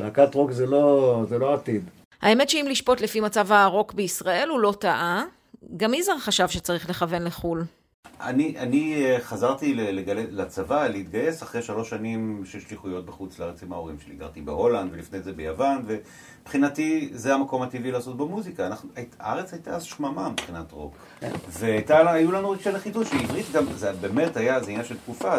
להקת 0.00 0.34
רוק 0.34 0.50
זה 0.50 0.66
לא, 0.66 1.24
זה 1.28 1.38
לא 1.38 1.54
עתיד. 1.54 1.82
האמת 2.22 2.50
שאם 2.50 2.66
לשפוט 2.70 3.00
לפי 3.00 3.20
מצב 3.20 3.52
הרוק 3.52 3.94
בישראל, 3.94 4.48
הוא 4.48 4.60
לא 4.60 4.74
טעה. 4.78 5.24
גם 5.76 5.94
יזהר 5.94 6.18
חשב 6.18 6.48
שצריך 6.48 6.90
לכוון 6.90 7.24
לחו"ל. 7.24 7.64
אני, 8.20 8.54
אני 8.58 9.04
אה, 9.04 9.20
חזרתי 9.20 9.74
לגל... 9.74 10.26
לצבא, 10.30 10.88
להתגייס 10.88 11.42
אחרי 11.42 11.62
שלוש 11.62 11.90
שנים 11.90 12.42
של 12.44 12.60
שליחויות 12.60 13.06
בחוץ 13.06 13.38
לארץ 13.38 13.62
עם 13.62 13.72
ההורים 13.72 13.96
שלי. 14.04 14.14
גרתי 14.14 14.40
בהולנד 14.40 14.90
ולפני 14.92 15.20
זה 15.20 15.32
ביוון, 15.32 15.84
ומבחינתי 15.86 17.10
זה 17.12 17.34
המקום 17.34 17.62
הטבעי 17.62 17.90
לעשות 17.90 18.16
בו 18.16 18.28
מוזיקה. 18.28 18.66
אנחנו, 18.66 18.90
הארץ 19.18 19.52
הייתה 19.52 19.70
אז 19.70 19.82
שממה 19.82 20.28
מבחינת 20.28 20.72
רוק. 20.72 20.96
והיו 21.48 22.32
לנו 22.32 22.50
רגשי 22.50 22.72
נחיתות, 22.72 23.06
שעברית 23.06 23.46
גם, 23.52 23.64
זה 23.72 23.92
באמת 23.92 24.36
היה, 24.36 24.60
זה 24.60 24.70
עניין 24.70 24.84
של 24.84 24.96
תקופה. 24.96 25.36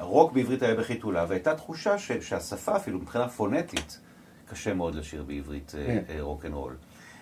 רוק 0.00 0.32
בעברית 0.32 0.62
היה 0.62 0.74
בחיתולה, 0.74 1.24
והייתה 1.28 1.54
תחושה 1.54 1.98
ש, 1.98 2.12
שהשפה 2.12 2.76
אפילו 2.76 2.98
מבחינה 2.98 3.28
פונטית, 3.28 3.98
קשה 4.50 4.74
מאוד 4.74 4.94
לשיר 4.94 5.22
בעברית 5.22 5.72
אה, 5.78 5.86
כן. 5.86 6.02
אה, 6.08 6.22
rock 6.22 6.44
and 6.44 6.54
roll. 6.54 6.76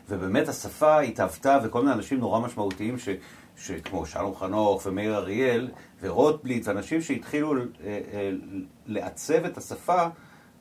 ובאמת 0.08 0.48
השפה 0.48 1.00
התהוותה, 1.00 1.58
וכל 1.64 1.80
מיני 1.80 1.92
אנשים 1.92 2.18
נורא 2.20 2.40
משמעותיים, 2.40 2.98
ש, 2.98 3.08
שכמו 3.64 4.06
שלום 4.06 4.36
חנוך 4.36 4.86
ומאיר 4.86 5.16
אריאל 5.16 5.68
ורוטבליט, 6.00 6.66
ואנשים 6.66 7.02
שהתחילו 7.02 7.54
אה, 7.54 7.60
אה, 7.84 8.30
לעצב 8.86 9.44
את 9.44 9.58
השפה 9.58 10.06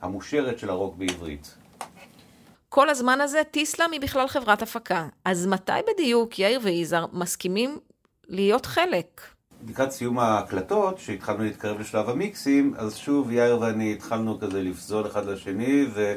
המושרת 0.02 0.60
של 0.60 0.70
הרוק 0.70 0.96
בעברית. 0.96 1.56
כל 2.70 2.90
הזמן 2.90 3.22
הזה 3.22 3.42
טיסלאם 3.52 3.92
היא 3.92 4.02
בכלל 4.02 4.28
חברת 4.28 4.62
הפקה. 4.62 5.08
אז 5.26 5.48
מתי 5.48 5.72
בדיוק 5.94 6.40
יאיר 6.40 6.60
ויזהר 6.64 7.06
מסכימים 7.14 7.78
להיות 8.28 8.66
חלק? 8.66 9.22
לקראת 9.68 9.92
סיום 9.92 10.20
ההקלטות, 10.20 11.00
שהתחלנו 11.00 11.44
להתקרב 11.44 11.80
לשלב 11.80 12.10
המיקסים, 12.10 12.74
אז 12.78 12.96
שוב 12.96 13.32
יאיר 13.32 13.60
ואני 13.62 13.94
התחלנו 13.94 14.40
כזה 14.40 14.64
לפזול 14.64 15.08
אחד 15.08 15.26
לשני, 15.26 15.86
ו... 15.94 16.16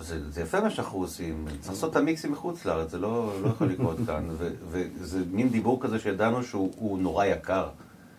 זה, 0.00 0.30
זה 0.30 0.42
יפה 0.42 0.60
מה 0.60 0.70
שאנחנו 0.70 0.98
עושים, 0.98 1.46
צריך 1.60 1.68
לעשות 1.68 1.90
את 1.90 1.96
המיקסים 1.96 2.32
מחוץ 2.32 2.64
לארץ, 2.64 2.90
זה 2.90 2.98
לא, 2.98 3.32
לא 3.42 3.48
יכול 3.48 3.68
לקרות 3.68 3.96
כאן, 4.06 4.28
ו, 4.30 4.52
וזה 4.68 5.24
מין 5.30 5.48
דיבור 5.48 5.82
כזה 5.82 5.98
שידענו 5.98 6.42
שהוא 6.42 6.72
הוא 6.76 6.98
נורא 6.98 7.24
יקר, 7.24 7.68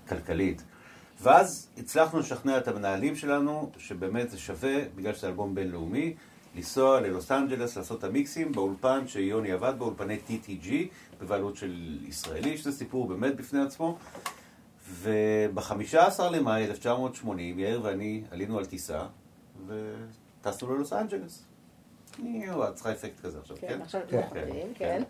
כלכלית. 0.09 0.63
ואז 1.21 1.67
הצלחנו 1.77 2.19
לשכנע 2.19 2.57
את 2.57 2.67
המנהלים 2.67 3.15
שלנו, 3.15 3.71
שבאמת 3.77 4.29
זה 4.29 4.37
שווה, 4.37 4.75
בגלל 4.95 5.13
שזה 5.13 5.27
אלבום 5.27 5.55
בינלאומי, 5.55 6.13
לנסוע 6.55 7.01
ללוס 7.01 7.31
אנג'לס 7.31 7.77
לעשות 7.77 7.99
את 7.99 8.03
המיקסים 8.03 8.51
באולפן 8.51 9.07
שיוני 9.07 9.51
עבד 9.51 9.73
בו, 9.77 9.85
אולפני 9.85 10.17
TTG, 10.27 10.71
בבעלות 11.21 11.55
של 11.55 11.97
ישראלי, 12.07 12.57
שזה 12.57 12.71
סיפור 12.71 13.07
באמת 13.07 13.35
בפני 13.35 13.61
עצמו. 13.61 13.97
וב-15 15.01 16.23
למאי 16.31 16.65
1980, 16.65 17.59
יאיר 17.59 17.81
ואני 17.83 18.23
עלינו 18.31 18.57
על 18.57 18.65
טיסה, 18.65 19.01
וטסנו 19.67 20.75
ללוס 20.75 20.93
אנג'לס. 20.93 21.48
ניו, 22.21 22.67
את 22.67 22.75
צריכה 22.75 22.91
אפקט 22.91 23.19
כזה 23.19 23.39
עכשיו, 23.39 23.57
כן? 23.57 23.67
כן, 23.67 23.81
עכשיו 23.81 24.01
כן. 24.09 24.19
מתחילים, 24.19 24.73
כן. 24.73 25.03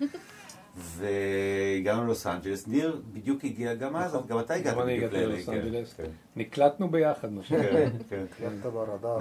והגענו 0.82 2.04
ללוס 2.04 2.28
אנג'לס, 2.28 2.68
ניר 2.68 3.02
בדיוק 3.14 3.44
הגיע 3.46 3.74
גם 3.74 3.96
אז, 3.96 4.18
גם 4.28 4.40
אתה 4.40 4.54
הגעת 4.54 4.78
בדיוק 4.78 5.14
ללוס 5.14 5.46
כן, 5.46 5.52
אנג'לס. 5.54 5.94
כן, 5.94 6.04
נקלטנו 6.36 6.90
ביחד, 6.90 7.34
מה 7.34 7.44
שנקרא. 7.44 7.72
כן, 7.72 7.90
כן. 8.38 8.46
הלכת 8.46 8.66
ברדאר. 8.66 9.18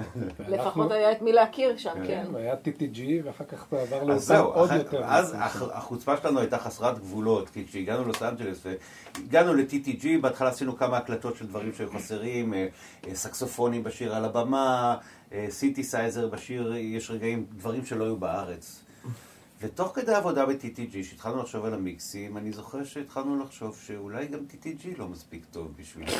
לפחות 0.47 0.91
היה 0.91 1.11
את 1.11 1.21
מי 1.21 1.31
להכיר 1.33 1.77
שם, 1.77 1.93
כן. 1.95 2.05
כן, 2.07 2.25
והיה 2.33 2.53
TTG, 2.65 2.99
ואחר 3.23 3.45
כך 3.45 3.67
זה 3.71 3.81
עבר 3.81 4.17
זהו, 4.19 4.45
עוד 4.45 4.69
יותר. 4.77 5.03
אז 5.05 5.35
הח- 5.37 5.69
החוצפה 5.71 6.17
שלנו 6.17 6.39
הייתה 6.39 6.57
חסרת 6.57 6.99
גבולות, 6.99 7.49
כי 7.49 7.65
כשהגענו 7.67 8.03
ללוס 8.03 8.23
אנג'לס 8.23 8.65
והגענו 8.65 9.53
ל-TTG, 9.53 10.05
בהתחלה 10.21 10.49
עשינו 10.49 10.77
כמה 10.77 10.97
הקלטות 10.97 11.35
של 11.35 11.47
דברים 11.47 11.73
שהיו 11.73 11.89
חסרים, 11.91 12.53
אה, 12.53 12.67
אה, 13.07 13.15
סקסופונים 13.15 13.83
בשיר 13.83 14.15
על 14.15 14.25
הבמה, 14.25 14.95
סינתיסייזר 15.49 16.27
בשיר, 16.27 16.75
יש 16.75 17.11
רגעים, 17.11 17.45
דברים 17.55 17.85
שלא 17.85 18.03
היו 18.03 18.17
בארץ. 18.17 18.83
ותוך 19.61 19.91
כדי 19.95 20.13
העבודה 20.13 20.45
ב-TTG, 20.45 21.03
שהתחלנו 21.03 21.41
לחשוב 21.41 21.65
על 21.65 21.73
המיקסים, 21.73 22.37
אני 22.37 22.51
זוכר 22.51 22.83
שהתחלנו 22.83 23.43
לחשוב 23.43 23.79
שאולי 23.85 24.27
גם 24.27 24.39
TTG 24.49 24.87
לא 24.97 25.07
מספיק 25.07 25.45
טוב 25.51 25.67
בשבילנו. 25.79 26.11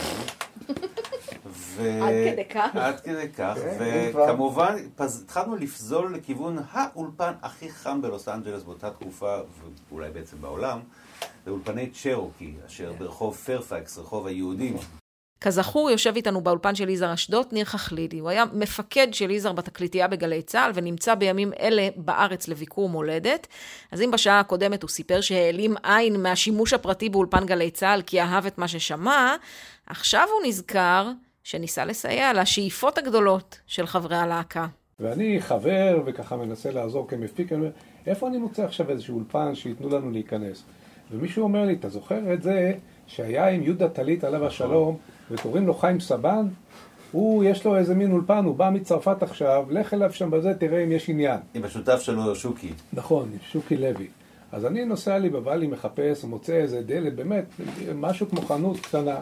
ו... 1.46 2.04
עד 2.04 2.14
כדי 2.32 2.46
כך? 2.46 2.76
עד 2.76 3.00
כדי 3.00 3.30
כך, 3.30 3.58
כן. 3.58 4.12
וכמובן 4.14 4.76
פז... 4.96 5.22
התחלנו 5.22 5.56
לפזול 5.56 6.16
לכיוון 6.16 6.58
האולפן 6.72 7.34
הכי 7.42 7.70
חם 7.70 8.02
בלוס 8.02 8.28
אנג'לס 8.28 8.64
באותה 8.64 8.90
תקופה, 8.92 9.38
ואולי 9.90 10.12
בעצם 10.12 10.42
בעולם, 10.42 10.80
זה 11.46 11.52
אולפני 11.52 11.90
Cherokee, 11.90 12.54
אשר 12.68 12.94
ברחוב 12.98 13.36
Fairfax, 13.36 13.98
רחוב 13.98 14.28
היהודים. 14.28 14.78
כזכור, 15.42 15.92
יושב 15.92 16.16
איתנו 16.16 16.42
באולפן 16.42 16.76
של 16.76 16.90
יזהר 16.90 17.14
אשדוד, 17.14 17.48
ניר 17.52 17.66
חכלילי. 17.66 18.20
הוא 18.20 18.30
היה 18.30 18.44
מפקד 18.54 19.08
של 19.12 19.32
יזהר 19.32 19.54
בתקליטייה 19.54 20.08
בגלי 20.08 20.42
צה"ל, 20.42 20.72
ונמצא 20.74 21.16
בימים 21.16 21.52
אלה 21.60 21.88
בארץ 21.96 22.48
לביקור 22.48 22.90
מולדת. 22.90 23.48
אז 23.92 24.02
אם 24.02 24.12
בשעה 24.12 24.40
הקודמת 24.40 24.82
הוא 24.82 24.90
סיפר 24.90 25.22
שהעלים 25.22 25.76
עין 25.84 26.22
מהשימוש 26.22 26.74
הפרטי 26.74 27.10
באולפן 27.10 27.46
גלי 27.46 27.72
צה"ל, 27.72 28.02
כי 28.02 28.22
אהב 28.22 28.46
את 28.46 28.58
מה 28.58 28.68
ששמע, 28.68 29.36
עכשיו 29.86 30.28
הוא 30.32 30.48
נזכר 30.48 31.12
שניסה 31.44 31.86
לסייע 31.86 32.34
לשאיפות 32.34 32.98
הגדולות 32.98 33.60
של 33.68 33.88
חברי 33.88 34.18
הלהקה. 34.18 34.68
ואני 35.00 35.42
חבר, 35.42 36.02
וככה 36.06 36.38
מנסה 36.38 36.72
לעזור 36.72 37.08
כמפיק, 37.08 37.52
אני 37.52 37.62
אומר, 37.62 37.72
איפה 38.08 38.28
אני 38.28 38.38
מוצא 38.38 38.64
עכשיו 38.64 38.90
איזשהו 38.90 39.16
אולפן 39.16 39.56
שייתנו 39.56 39.90
לנו 39.90 40.12
להיכנס? 40.12 40.64
ומישהו 41.12 41.44
אומר 41.44 41.66
לי, 41.66 41.74
אתה 41.74 41.90
זוכר 41.90 42.34
את 42.34 42.42
זה 42.44 42.74
שהיה 43.08 43.48
עם 43.48 43.64
יהודה 43.64 43.90
טלית 43.90 44.24
עליו 44.24 44.46
השלום, 44.46 44.98
וקוראים 45.32 45.68
לו 45.68 45.74
חיים 45.74 46.00
סבן? 46.00 46.48
הוא, 47.12 47.44
יש 47.44 47.66
לו 47.66 47.78
איזה 47.78 47.96
מין 47.96 48.12
אולפן, 48.12 48.46
הוא 48.46 48.56
בא 48.56 48.70
מצרפת 48.70 49.24
עכשיו, 49.24 49.66
לך 49.70 49.94
אליו 49.94 50.14
שם 50.14 50.32
בזה, 50.32 50.54
תראה 50.54 50.84
אם 50.84 50.92
יש 50.92 51.10
עניין. 51.10 51.40
עם 51.54 51.64
השותף 51.64 52.00
שלו, 52.02 52.36
שוקי. 52.36 52.74
נכון, 52.94 53.30
שוקי 53.52 53.78
לוי. 53.78 54.08
אז 54.52 54.66
אני 54.66 54.86
נוסע 54.86 55.18
לי 55.18 55.30
בוואלי, 55.30 55.68
מחפש, 55.68 56.24
מוצא 56.24 56.54
איזה 56.54 56.82
דלת, 56.82 57.16
באמת, 57.16 57.46
משהו 57.96 58.30
כמו 58.30 58.42
חנות 58.42 58.80
קטנה, 58.80 59.18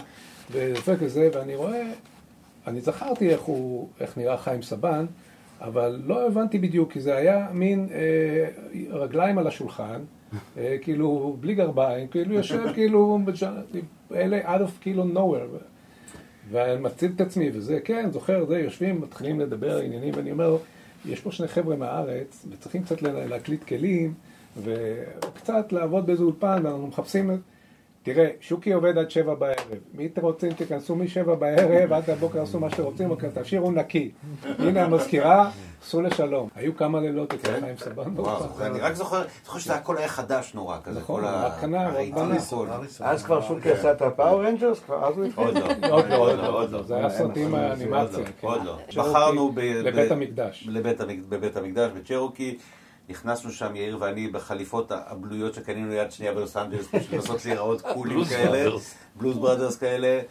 ודופק 0.52 0.98
את 1.04 1.10
זה, 1.10 1.30
ואני 1.34 1.56
רואה, 1.56 1.91
אני 2.67 2.82
זכרתי 2.82 3.30
איך 3.30 3.41
הוא, 3.41 3.89
איך 4.00 4.17
נראה 4.17 4.38
חיים 4.38 4.62
סבן, 4.62 5.06
אבל 5.62 6.02
לא 6.06 6.28
הבנתי 6.28 6.60
בדיוק, 6.60 6.91
כי 6.91 7.02
זה 7.02 7.15
היה 7.15 7.48
מין 7.54 7.88
אה, 7.91 8.48
רגליים 8.89 9.38
על 9.38 9.48
השולחן, 9.48 10.02
אה, 10.58 10.76
כאילו, 10.82 11.38
בלי 11.39 11.56
גרביים, 11.56 12.08
כאילו 12.08 12.36
יושב 12.36 12.74
כאילו, 12.74 13.20
אלה 14.15 14.56
out 14.56 14.62
of 14.62 14.72
כאילו 14.82 15.06
nowhere. 15.13 15.77
ואני 16.52 16.82
מציל 16.82 17.12
את 17.16 17.22
עצמי, 17.22 17.50
וזה, 17.54 17.80
כן, 17.84 18.10
זוכר, 18.12 18.46
זה, 18.46 18.60
יושבים, 18.60 19.02
מתחילים 19.02 19.40
לדבר 19.40 19.78
עניינים, 19.78 20.14
ואני 20.18 20.32
אומר, 20.32 20.58
יש 21.06 21.20
פה 21.22 21.32
שני 21.32 21.48
חבר'ה 21.48 21.76
מהארץ, 21.76 22.46
וצריכים 22.52 22.84
קצת 22.84 23.02
לה- 23.02 23.26
להקליט 23.26 23.64
כלים, 23.64 24.14
וקצת 24.64 25.72
לעבוד 25.72 26.06
באיזה 26.08 26.24
אולפן, 26.24 26.60
ואנחנו 26.64 26.88
מחפשים... 26.88 27.32
תראה, 28.13 28.30
שוקי 28.41 28.72
עובד 28.74 28.98
עד 28.98 29.12
שבע 29.12 29.34
בערב. 29.34 29.56
מי 29.93 30.06
אתם 30.06 30.22
רוצים, 30.22 30.54
תיכנסו 30.54 30.96
משבע 30.96 31.36
בערב, 31.36 31.93
עד 31.93 32.10
הבוקר 32.10 32.41
עשו 32.41 32.60
מה 32.60 32.70
שאתם 32.70 32.84
רוצים, 32.84 33.12
אוקיי, 33.12 33.30
תשאירו 33.34 33.72
נקי. 33.72 34.12
הנה 34.60 34.84
המזכירה, 34.84 35.50
סעו 35.84 36.02
לשלום. 36.02 36.50
היו 36.56 36.78
כמה 36.78 37.00
לילות 37.00 37.34
אצל 37.34 37.60
חיים 37.60 37.78
סבן. 37.78 38.04
אני 38.62 38.80
רק 38.80 38.93
זוכר, 38.93 39.24
זוכר 39.46 39.60
שזה 39.60 39.76
הכל 39.76 39.98
היה 39.98 40.08
חדש 40.08 40.54
נורא 40.54 40.78
כזה. 40.84 41.00
נכון, 41.00 41.24
רק 41.26 41.60
קנה, 41.62 41.89
רק. 41.89 42.08
הכל. 42.12 42.32
אז 43.06 43.24
כבר 43.24 43.41
שוקי 43.41 43.72
עשה 43.72 43.91
את 43.91 44.02
ה 44.02 44.09
Power 44.09 44.44
Rangers? 44.46 44.80
כבר 44.80 45.08
אז 45.08 45.17
הוא 45.17 45.26
התחיל? 45.26 45.43
עוד 45.43 45.56
לא, 45.58 45.88
עוד 45.96 46.06
לא, 46.10 46.15
עוד 46.17 46.39
לא, 46.39 46.67
לא. 46.72 46.84
זה 46.84 46.96
היה 46.98 47.10
סרטים 47.10 47.56
האנימציה. 47.56 48.20
עוד 48.41 48.62
לא, 48.62 48.62
כן. 48.62 48.65
לא. 48.65 48.78
Cherokee 48.92 49.10
בחרנו 49.10 49.52
ב- 49.52 49.60
לבית 49.60 50.10
ב- 50.10 50.13
המקדש. 50.13 50.67
בבית 51.30 51.58
המקדש, 51.58 51.91
ב 51.92 51.98
Cherokee. 51.98 52.58
נכנסנו 53.10 53.52
שם, 53.52 53.76
יאיר 53.76 53.98
ואני, 54.00 54.28
בחליפות 54.28 54.91
הבלויות 54.96 55.54
שקנינו 55.54 55.93
יד 55.93 56.12
שנייה 56.12 56.34
בלוס 56.34 56.58
אנג'לס, 56.58 56.88
בשביל 56.96 57.20
לנסות 57.20 57.46
להיראות 57.46 57.82
קולים 57.82 58.26
כאלה. 58.26 58.70
Blues 59.16 59.38
Brothers 59.38 59.76
כאלה. 59.78 60.22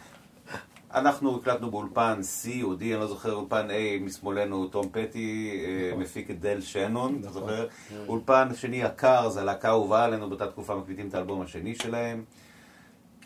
אנחנו 0.93 1.35
הקלטנו 1.37 1.71
באולפן 1.71 2.19
C 2.43 2.63
או 2.63 2.73
D, 2.73 2.81
אני 2.81 2.93
לא 2.93 3.07
זוכר, 3.07 3.33
אולפן 3.33 3.67
A, 3.69 4.03
משמאלנו 4.03 4.67
תום 4.67 4.89
פטי, 4.91 5.51
אה, 5.65 5.97
מפיק 5.97 6.31
את 6.31 6.39
דל 6.39 6.61
שנון, 6.61 7.17
אתה 7.21 7.31
זוכר? 7.31 7.67
אולפן 8.07 8.47
שני, 8.55 8.83
הקארז, 8.83 9.37
הלהקה 9.37 9.67
האהובה 9.67 10.03
עלינו, 10.05 10.29
באותה 10.29 10.47
תקופה 10.47 10.75
מקליטים 10.75 11.07
את 11.07 11.13
האלבום 11.13 11.41
השני 11.41 11.75
שלהם. 11.75 12.23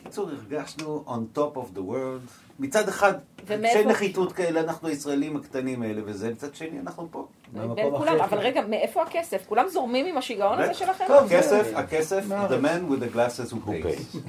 בקיצור, 0.01 0.29
הרגשנו 0.29 1.03
on 1.07 1.37
top 1.37 1.55
of 1.57 1.77
the 1.77 1.89
world. 1.89 2.29
מצד 2.59 2.89
אחד, 2.89 3.13
ומאיפה- 3.47 3.89
נחיתות 3.89 4.31
כאלה, 4.31 4.59
אנחנו 4.61 4.87
הישראלים 4.87 5.35
הקטנים 5.37 5.81
האלה 5.81 6.01
וזה, 6.05 6.31
מצד 6.31 6.55
שני, 6.55 6.79
אנחנו 6.79 7.07
פה. 7.11 7.27
בין 7.51 7.97
כולם, 7.97 8.21
אבל 8.21 8.37
רגע, 8.37 8.61
מאיפה 8.67 9.03
הכסף? 9.03 9.45
כולם 9.47 9.67
זורמים 9.69 10.05
עם 10.05 10.17
השיגעון 10.17 10.59
הזה 10.59 10.73
שלכם? 10.73 11.05
הכסף, 11.25 11.71
הכסף, 11.75 12.23
the 12.29 12.63
man 12.63 12.91
with 12.91 13.03
the 13.03 13.15
glasses 13.15 13.53
who 13.53 13.57
pays. 13.67 14.17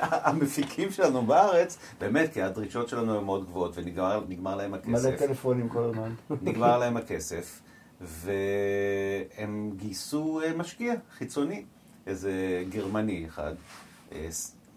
המפיקים 0.00 0.90
שלנו 0.90 1.22
בארץ, 1.22 1.78
באמת, 2.00 2.32
כי 2.32 2.42
הדרישות 2.42 2.88
שלנו 2.88 3.18
הן 3.18 3.24
מאוד 3.24 3.44
גבוהות, 3.44 3.72
ונגמר 3.74 4.20
נגמר 4.28 4.56
להם 4.56 4.70
מלא 4.70 4.98
הכסף. 4.98 5.18
טלפונים 5.18 5.68
כל 5.68 5.82
הזמן. 5.82 6.14
נגמר 6.42 6.78
להם 6.78 6.96
הכסף, 6.96 7.60
והם 8.00 9.70
גייסו 9.76 10.40
אה, 10.40 10.52
משקיע 10.56 10.94
חיצוני, 11.18 11.64
איזה 12.06 12.64
גרמני 12.68 13.26
אחד. 13.26 13.54
אה, 14.12 14.28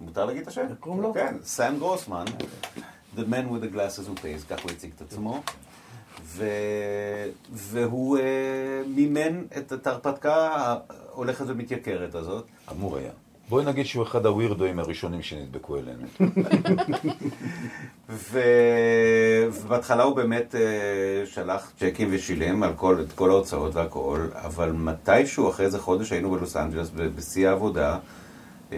מותר 0.02 0.26
להגיד 0.26 0.42
את 0.42 0.48
השם? 0.48 0.66
קוראים 0.80 1.02
לו? 1.02 1.14
כן, 1.14 1.36
סם 1.44 1.76
גרוסמן, 1.80 2.26
The 3.18 3.20
Man 3.20 3.50
with 3.52 3.64
the 3.64 3.76
Glasses 3.76 4.08
Who 4.08 4.20
Pays, 4.22 4.46
כך 4.50 4.64
הוא 4.64 4.72
הציג 4.72 4.92
את 4.96 5.02
עצמו. 5.02 5.42
ו... 6.28 6.46
והוא 7.52 8.18
אה, 8.18 8.24
מימן 8.88 9.44
את 9.58 9.74
את 9.74 9.88
ההרפתקה 9.88 10.50
ההולכת 10.56 11.46
ומתייקרת 11.48 12.16
הזאת. 12.16 12.46
אמור 12.72 12.98
היה. 12.98 13.12
בואי 13.50 13.66
נגיד 13.66 13.86
שהוא 13.86 14.04
אחד 14.04 14.26
הווירדואים 14.26 14.80
הראשונים 14.80 15.22
שנדבקו 15.22 15.78
אלינו. 15.78 16.08
ו... 18.10 18.40
ובהתחלה 19.54 20.04
הוא 20.04 20.16
באמת 20.16 20.56
אה, 20.56 21.26
שלח 21.26 21.72
צ'קים 21.80 22.08
ושילם 22.12 22.64
על 22.64 22.74
כל, 22.74 23.02
את 23.08 23.14
כל 23.14 23.30
ההוצאות 23.30 23.76
והכל, 23.76 24.28
אבל 24.34 24.72
מתישהו, 24.72 25.50
אחרי 25.50 25.66
איזה 25.66 25.80
חודש, 25.80 26.12
היינו 26.12 26.32
בלוס 26.32 26.58
אנג'לס 26.58 26.92
בשיא 27.16 27.50
העבודה. 27.50 27.98
אה, 28.72 28.78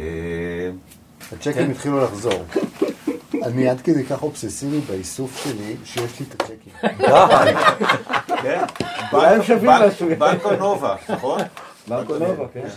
הצ'קים 1.31 1.71
התחילו 1.71 2.03
לחזור. 2.03 2.45
אני 3.43 3.69
עד 3.69 3.81
כדי 3.81 4.05
כך 4.05 4.23
אובססיבי 4.23 4.79
באיסוף 4.79 5.43
שלי, 5.43 5.75
שיש 5.85 6.19
לי 6.19 6.25
את 6.29 6.41
הצ'קים. 6.41 6.73
כן, 8.43 8.63
אולי 9.13 9.27
הם 9.35 9.41
בנקו- 10.19 10.51
נובה, 10.59 10.95
נכון? 11.09 11.41
כן. 12.53 12.67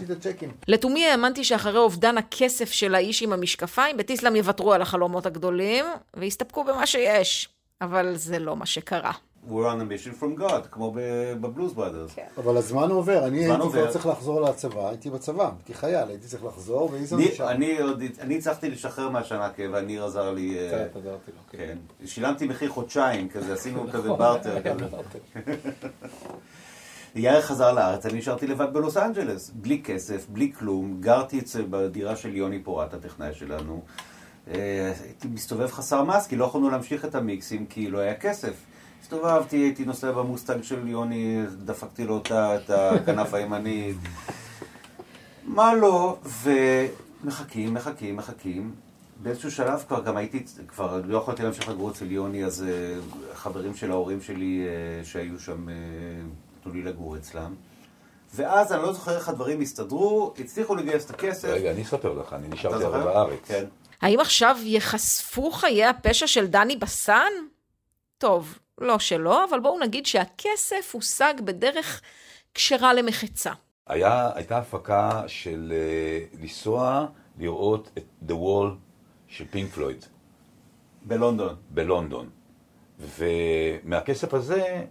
לתומי 0.69 1.07
האמנתי 1.07 1.45
שאחרי 1.45 1.79
אובדן 1.79 2.19
הכסף 2.19 2.73
של 2.73 2.95
האיש 2.95 3.23
עם 3.23 3.33
המשקפיים, 3.33 3.97
בטיסלאם 3.97 4.37
יוותרו 4.37 4.73
על 4.73 4.83
החלומות 4.83 5.27
הגדולים, 5.27 5.85
ויסתפקו 6.17 6.65
במה 6.65 6.87
שיש. 6.87 7.49
אבל 7.81 8.17
זה 8.17 8.39
לא 8.39 8.57
מה 8.57 8.67
שקרה. 8.67 9.13
We're 9.49 9.67
on 9.67 9.81
a 9.81 9.85
mission 9.85 10.23
from 10.23 10.41
God, 10.41 10.69
כמו 10.71 10.93
בבלוז 11.41 11.73
בראדרס. 11.73 12.11
אבל 12.39 12.57
הזמן 12.57 12.91
עובר, 12.91 13.27
אני 13.27 13.39
הייתי. 13.45 13.63
כבר 13.69 13.91
צריך 13.91 14.07
לחזור 14.07 14.41
לצבא, 14.41 14.89
הייתי 14.89 15.11
בצבא, 15.11 15.51
הייתי 15.59 15.75
חייל, 15.75 16.09
הייתי 16.09 16.27
צריך 16.27 16.45
לחזור, 16.45 16.91
ואיזו 16.93 17.17
אני- 17.17 17.29
נשאר. 17.33 17.51
אני 17.51 17.79
עוד- 17.79 18.03
אני 18.21 18.39
הצלחתי 18.39 18.71
לשחרר 18.71 19.09
מהשנקה, 19.11 19.63
והניר 19.73 20.05
עזר 20.05 20.31
לי... 20.31 20.59
אה, 20.59 20.69
קצת 20.89 20.97
עזרתי 20.97 21.31
לו, 21.31 21.39
כן. 21.51 21.59
כן. 21.99 22.07
שילמתי 22.07 22.47
מחיר 22.47 22.71
חודשיים 22.71 23.29
כזה, 23.29 23.53
עשינו 23.53 23.85
כזה 23.93 24.07
נכון, 24.09 24.19
בארטר. 24.19 24.63
כזה. 24.63 24.87
בארטר. 24.87 25.19
יאיר 27.15 27.41
חזר 27.41 27.73
לארץ, 27.73 28.07
אני 28.07 28.19
נשארתי 28.19 28.47
לבד 28.47 28.73
בלוס 28.73 28.97
אנג'לס, 28.97 29.51
בלי 29.55 29.83
כסף, 29.85 30.27
בלי 30.29 30.53
כלום, 30.59 30.97
גרתי 31.01 31.39
אצל 31.39 31.65
בדירה 31.71 32.17
של 32.17 32.37
יוני 32.37 32.59
פורט, 32.63 32.95
הטכנאי 32.95 33.35
שלנו. 33.35 33.83
אה, 34.49 34.55
הייתי 35.05 35.29
מסתובב 35.29 35.67
חסר 35.71 36.05
מס, 36.05 36.27
כי 36.27 36.37
לא 36.37 36.45
יכולנו 36.45 36.71
להמשיך 36.71 37.05
את 37.05 37.15
המיקסים, 37.15 37.67
כי 37.67 37.91
לא 37.91 37.99
היה 37.99 38.15
כסף. 38.15 38.53
הסתובבתי, 39.13 39.57
הייתי 39.57 39.85
נוסע 39.85 40.13
במוסטנג 40.13 40.63
של 40.63 40.89
יוני, 40.89 41.43
דפקתי 41.65 42.05
לו 42.05 42.15
אותה, 42.15 42.57
את 42.57 42.71
הכנף 42.71 43.35
הימנית. 43.35 43.97
מה 45.45 45.75
לא, 45.75 46.19
ומחכים, 46.43 47.75
מחכים, 47.75 48.17
מחכים. 48.17 48.75
באיזשהו 49.23 49.51
שלב 49.51 49.85
כבר 49.89 50.03
גם 50.03 50.17
הייתי, 50.17 50.45
כבר 50.69 51.01
לא 51.05 51.19
יכולתי 51.19 51.43
להמשיך 51.43 51.69
לגור 51.69 51.91
אצל 51.91 52.11
יוני, 52.11 52.45
אז 52.45 52.65
אה, 52.69 52.95
חברים 53.35 53.75
של 53.75 53.91
ההורים 53.91 54.23
שלי 54.23 54.67
אה, 54.67 55.05
שהיו 55.05 55.41
שם, 55.41 55.69
אה, 55.69 55.75
נתנו 56.59 56.73
לי 56.73 56.83
לגור 56.83 57.17
אצלם. 57.17 57.55
ואז 58.35 58.73
אני 58.73 58.83
לא 58.83 58.93
זוכר 58.93 59.17
איך 59.17 59.29
הדברים 59.29 59.61
הסתדרו, 59.61 60.35
הצליחו 60.39 60.75
לגייס 60.75 61.05
את 61.05 61.11
הכסף. 61.11 61.49
רגע, 61.49 61.71
אני 61.71 61.83
אספר 61.83 62.13
לך, 62.13 62.33
אני 62.33 62.49
נשארתי? 62.49 62.85
הרי 62.85 63.05
בארץ. 63.05 63.39
כן. 63.45 63.65
האם 64.03 64.21
עכשיו 64.21 64.57
ייחשפו 64.63 65.51
חיי 65.51 65.85
הפשע 65.85 66.27
של 66.27 66.47
דני 66.47 66.77
בסן? 66.77 67.33
טוב, 68.19 68.59
לא 68.83 68.99
שלא, 68.99 69.45
אבל 69.45 69.61
בואו 69.61 69.79
נגיד 69.81 70.07
שהכסף 70.07 70.91
הושג 70.93 71.35
בדרך 71.45 72.01
כשרה 72.55 72.95
למחצה. 72.95 73.53
היה, 73.87 74.31
הייתה 74.35 74.59
הפקה 74.59 75.23
של 75.27 75.73
אה, 75.77 76.39
לנסוע 76.43 77.07
לראות 77.39 77.91
את 77.99 78.05
The 78.29 78.33
Wall 78.33 78.69
של 79.29 79.45
פינק 79.51 79.71
פלויד 79.71 80.05
בלונדון. 81.03 81.57
בלונדון. 81.71 82.31
ומהכסף 83.19 84.35
הזה, 84.35 84.85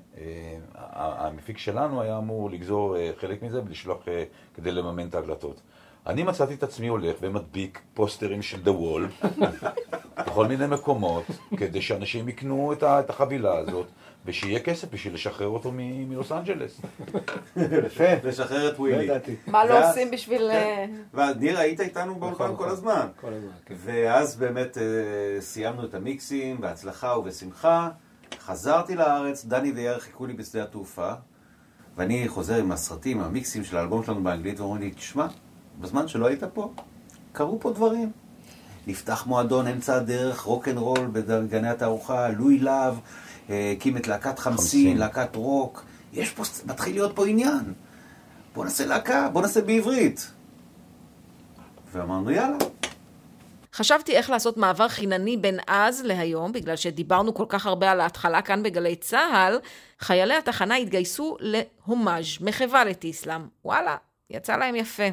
ה- 0.76 1.28
המפיק 1.28 1.58
שלנו 1.58 2.02
היה 2.02 2.18
אמור 2.18 2.50
לגזור 2.50 2.98
אה, 2.98 3.12
חלק 3.18 3.42
מזה 3.44 3.62
ולשלוח 3.66 4.08
אה, 4.08 4.24
כדי 4.54 4.72
לממן 4.72 5.08
את 5.08 5.16
ההקלטות. 5.16 5.62
אני 6.08 6.24
מצאתי 6.24 6.54
את 6.54 6.64
עצמי 6.64 6.88
הולך 6.88 7.16
ומדביק 7.22 7.82
פוסטרים 7.94 8.42
של 8.42 8.58
The 8.66 8.70
Wall 8.70 9.28
בכל 10.28 10.48
מיני 10.48 10.68
מקומות, 10.68 11.24
כדי 11.58 11.82
שאנשים 11.82 12.30
יקנו 12.30 12.74
את 12.74 12.84
ה- 12.84 13.00
את 13.00 13.10
החבילה 13.10 13.58
הזאת, 13.58 13.88
ושיהיה 14.26 14.60
כסף 14.60 14.88
בשביל 14.94 15.14
לשחרר 15.14 15.48
אותו 15.48 15.72
מ- 15.72 16.10
מלוס 16.10 16.32
אנג'לס. 16.32 16.82
יפה. 17.86 18.04
לשחרר 18.24 18.70
את 18.70 18.80
ווילי. 18.80 19.08
מה 19.48 19.66
לא 19.66 19.90
עושים 19.90 20.12
בשביל... 20.12 20.50
אה, 20.52 20.86
וניר, 21.14 21.60
היית 21.60 21.82
איתנו 21.82 22.16
באולפן 22.16 22.56
כל. 22.58 22.70
הזמן. 22.70 23.08
כל 23.22 23.34
הזמן, 23.34 23.50
כן. 23.66 23.76
ואז 23.78 24.36
באמת 24.36 24.78
אה, 24.78 24.84
סיימנו 25.42 25.86
את 25.86 25.94
המיקסים 25.94 26.62
בהצלחה 26.62 27.18
ובשמחה. 27.18 27.90
חזרתי 28.40 28.96
לארץ, 28.96 29.46
דני 29.46 29.72
ויאיר 29.72 30.00
חיכו 30.00 30.26
לי 30.26 30.34
בשדה 30.34 30.64
התעופה, 30.64 31.12
ואני 31.98 32.28
חוזר 32.28 32.56
עם 32.56 32.72
הסרטים, 32.72 33.20
המיקסים 33.22 33.64
של 33.64 33.78
האלבום 33.78 34.04
שלנו 34.04 34.24
באנגלית, 34.24 34.60
ואומרים 34.60 34.82
לי, 34.82 34.92
תשמע, 34.92 35.28
בזמן 35.82 36.08
שלא 36.08 36.28
היית 36.28 36.44
פה, 36.44 36.74
קרו 37.32 37.60
פה 37.60 37.72
דברים. 37.72 38.12
נפתח 38.88 39.24
מועדון 39.28 39.68
אמצע 39.68 39.96
הדרך, 39.96 40.42
rock 40.42 40.68
and 40.68 40.78
roll 40.78 41.08
בגני 41.12 41.70
התערוכה, 41.70 42.30
לואי 42.30 42.60
להב, 42.60 42.96
אה, 43.50 43.74
הקים 43.78 43.98
את 43.98 44.08
להקת 44.08 44.40
חמסין, 44.40 44.58
חמסין. 44.58 44.98
להקת 44.98 45.36
רוק. 45.36 45.84
יש 46.14 46.30
פה, 46.30 46.44
מתחיל 46.66 46.94
להיות 46.94 47.16
פה 47.16 47.28
עניין. 47.28 47.74
בוא 48.54 48.66
נעשה 48.66 48.86
להקה, 48.86 49.30
בוא 49.34 49.42
נעשה 49.42 49.62
בעברית. 49.62 50.32
ואמרנו, 51.92 52.32
יאללה. 52.32 52.58
חשבתי 53.74 54.12
איך 54.12 54.30
לעשות 54.30 54.58
מעבר 54.58 54.88
חינני 54.88 55.38
בין 55.38 55.60
אז 55.68 56.02
להיום, 56.02 56.52
בגלל 56.52 56.76
שדיברנו 56.76 57.34
כל 57.34 57.46
כך 57.50 57.66
הרבה 57.66 57.92
על 57.92 58.02
ההתחלה 58.02 58.42
כאן 58.42 58.64
בגלי 58.64 58.96
צה"ל, 58.96 59.60
חיילי 60.00 60.36
התחנה 60.36 60.76
התגייסו 60.76 61.38
להומאז', 61.40 62.26
מחווה 62.42 62.86
לטיסלאם. 62.86 63.42
וואלה, 63.66 63.96
יצא 64.30 64.56
להם 64.56 64.76
יפה. 64.76 65.04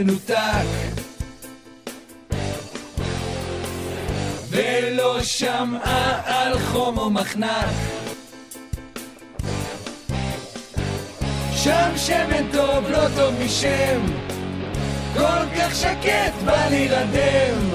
מנותק. 0.00 0.66
ולא 4.50 5.22
שמעה 5.22 6.20
על 6.24 6.58
חום 6.58 6.98
או 6.98 7.10
מחנק 7.10 7.66
שם 11.52 11.90
שמן 11.96 12.52
טוב 12.52 12.90
לא 12.90 13.04
טוב 13.16 13.34
משם. 13.44 14.00
כל 15.14 15.58
כך 15.58 15.74
שקט 15.74 16.34
בא 16.44 16.68
להירדם 16.70 17.70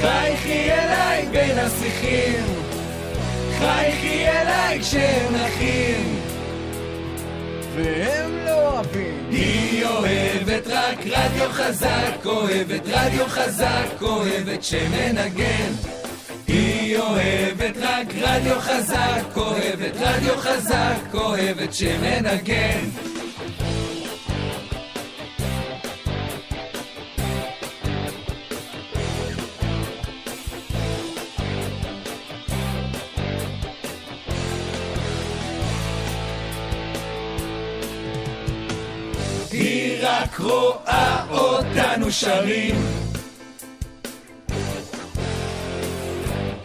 חייכי 0.00 0.72
אליי 0.72 1.26
בין 1.32 1.58
השיחים. 1.58 2.44
חייכי 3.58 4.28
אליי 4.28 4.80
כשהם 4.80 5.34
נחים 5.34 6.20
והם 7.74 8.47
אוהבים. 8.78 9.28
היא 9.30 9.86
אוהבת 9.86 10.66
רק 10.66 10.98
רדיו 11.06 11.48
חזק, 11.50 12.26
אוהבת 12.26 12.82
רדיו 12.86 13.26
חזק, 13.28 14.02
אוהבת 14.02 14.62
שמנגן. 14.62 15.72
היא 16.46 16.98
אוהבת 16.98 17.76
רק 17.80 18.06
רדיו 18.20 18.60
חזק, 18.60 19.36
אוהבת 19.36 19.96
רדיו 20.00 20.36
חזק, 20.36 21.14
אוהבת 21.14 21.74
שמנגן. 21.74 22.80
רואה 40.48 41.24
אותנו 41.30 42.10
שרים. 42.10 42.74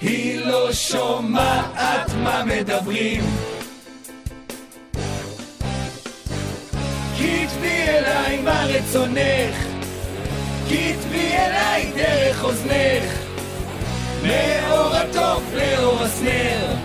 היא 0.02 0.39
לא 0.46 0.74
שומעת 0.74 2.12
מה 2.24 2.43
מדברים. 2.46 3.24
כתבי 7.17 7.84
אליי 7.88 8.41
מה 8.41 8.65
רצונך 8.65 9.56
כתבי 10.67 11.32
אליי 11.34 11.91
דרך 11.96 12.43
אוזנך. 12.43 13.13
מאור 14.24 14.96
הטוב 14.96 15.43
לאור 15.54 16.04
הסנר 16.04 16.76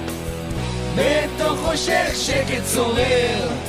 בתוך 0.95 1.59
חושך 1.59 2.11
שקט 2.15 2.63
שורר 2.75 3.68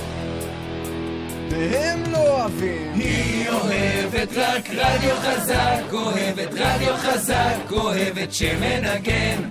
והם 1.60 2.04
לא 2.12 2.42
אוהבים. 2.42 2.94
היא 2.96 3.50
אוהבת 3.50 4.30
רק 4.36 4.70
רדיו 4.70 5.16
חזק, 5.22 5.94
אוהבת 5.94 6.54
רדיו 6.54 6.94
חזק, 6.98 7.72
אוהבת 7.72 8.34
שמנגן. 8.34 9.42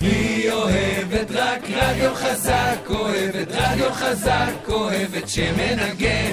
היא 0.00 0.52
אוהבת 0.52 1.30
רק 1.30 1.70
רדיו 1.70 2.14
חזק, 2.14 2.90
אוהבת 2.90 3.48
רדיו 3.50 3.92
חזק, 3.92 4.68
אוהבת 4.68 5.28
שמנגן. 5.28 6.32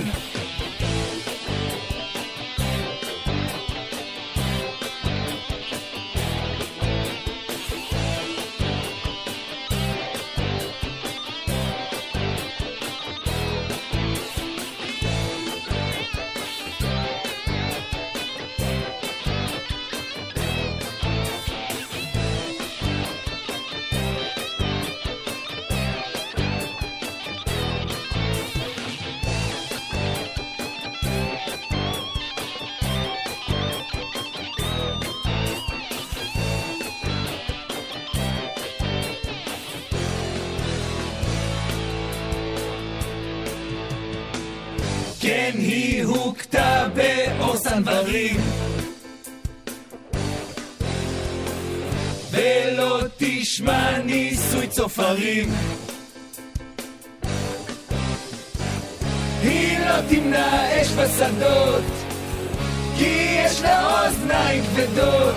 כן, 45.52 45.58
היא 45.58 46.04
הוכתה 46.04 46.88
באור 46.94 47.58
סנוורים. 47.58 48.36
ולא 52.32 53.02
תשמע 53.18 53.98
ניסוי 53.98 54.68
צופרים. 54.68 55.50
היא 59.42 59.80
לא 59.80 60.02
תמנע 60.10 60.82
אש 60.82 60.88
בשדות, 60.88 61.84
כי 62.98 63.38
יש 63.46 63.62
לה 63.62 64.08
אוזניים 64.08 64.64
כבדות. 64.64 65.36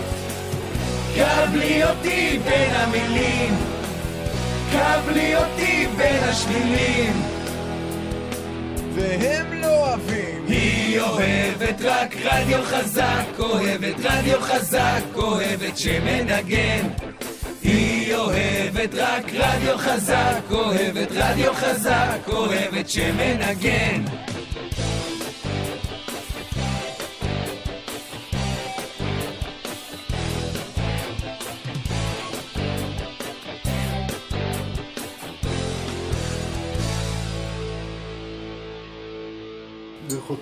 קבלי 1.14 1.84
אותי 1.84 2.38
בין 2.44 2.70
המילים, 2.74 3.54
קבלי 4.72 5.36
אותי 5.36 5.86
בין 5.96 6.24
השבילים. 6.24 7.22
והם 8.94 9.51
אוהבים. 9.92 10.44
היא 10.46 11.00
אוהבת 11.00 11.80
רק 11.84 12.16
רדיו 12.24 12.62
חזק, 12.62 13.38
אוהבת 13.38 13.94
רדיו 14.04 14.40
חזק, 14.40 15.02
אוהבת 15.14 15.78
שמנגן. 15.78 16.88
היא 17.62 18.14
אוהבת 18.14 18.94
רק 18.94 19.24
רדיו 19.34 19.78
חזק, 19.78 20.40
אוהבת 20.50 21.08
רדיו 21.10 21.54
חזק, 21.54 22.28
אוהבת 22.28 22.88
שמנגן. 22.88 24.21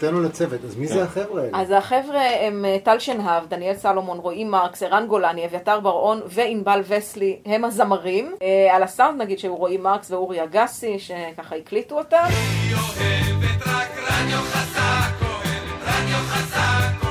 ברכותינו 0.01 0.21
לצוות, 0.29 0.65
אז 0.65 0.77
מי 0.77 0.87
זה 0.87 1.03
החבר'ה 1.03 1.43
האלה? 1.43 1.61
אז 1.61 1.71
החבר'ה 1.71 2.23
הם 2.41 2.65
אה, 2.65 2.77
טל 2.83 2.99
שנהב, 2.99 3.49
דניאל 3.49 3.75
סלומון, 3.75 4.19
רועי 4.19 4.45
מרקס, 4.45 4.83
ערן 4.83 5.07
גולני, 5.07 5.47
אביתר 5.47 5.81
בר-און 5.81 6.21
וענבל 6.27 6.83
וסלי, 6.89 7.37
הם 7.47 7.65
הזמרים. 7.65 8.35
אה, 8.43 8.77
על 8.77 8.83
הסאונד 8.83 9.23
נגיד 9.23 9.39
שהוא 9.39 9.59
רועי 9.59 9.77
מרקס 9.77 10.11
ואורי 10.11 10.45
אגסי, 10.45 10.99
שככה 10.99 11.57
הקליטו 11.57 11.99
אותם. 11.99 12.17
היא 12.29 12.75
אוהבת 12.75 13.67
רק 13.67 13.89
רדיו 13.99 14.39
חזק, 14.39 15.23
אוהבת 15.23 15.83
רדיו 15.83 16.19
חזק, 16.19 17.10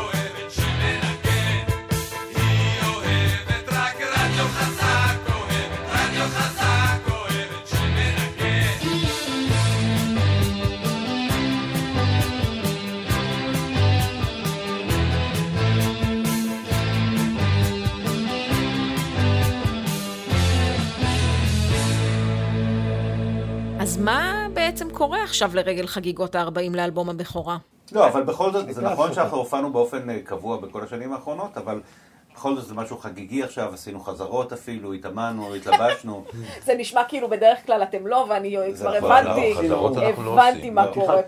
בעצם 24.79 24.95
קורה 24.95 25.23
עכשיו 25.23 25.51
לרגל 25.53 25.87
חגיגות 25.87 26.35
ה-40 26.35 26.75
לאלבום 26.75 27.09
הבכורה? 27.09 27.57
לא, 27.91 28.07
אבל 28.07 28.23
בכל 28.23 28.51
זאת, 28.51 28.73
זה 28.73 28.81
נכון. 28.81 29.13
שאנחנו 29.13 29.37
הופענו 29.37 29.71
באופן 29.73 30.09
אה, 30.09 30.19
קבוע 30.23 30.57
בכל 30.57 30.83
השנים 30.83 31.13
האחרונות, 31.13 31.57
אבל 31.57 31.81
בכל 32.33 32.55
זאת 32.55 32.65
זה 32.65 32.73
משהו 32.73 32.97
חגיגי 32.97 33.43
עכשיו, 33.43 33.73
עשינו 33.73 33.99
חזרות 33.99 34.53
אפילו, 34.53 34.93
התאמנו, 34.93 35.55
התלבשנו. 35.55 36.23
זה 36.65 36.73
נשמע 36.77 37.03
כאילו 37.07 37.29
בדרך 37.29 37.65
כלל 37.65 37.83
אתם 37.83 38.07
לא, 38.07 38.25
ואני 38.29 38.57
זה 38.73 38.79
כבר 38.79 38.97
נכון, 38.97 39.11
הבנתי, 39.11 39.67
לא, 39.69 39.91
לא 40.23 40.33
הבנתי 40.33 40.69
מה 40.69 40.85
לא. 40.85 40.91
קורה 40.93 41.21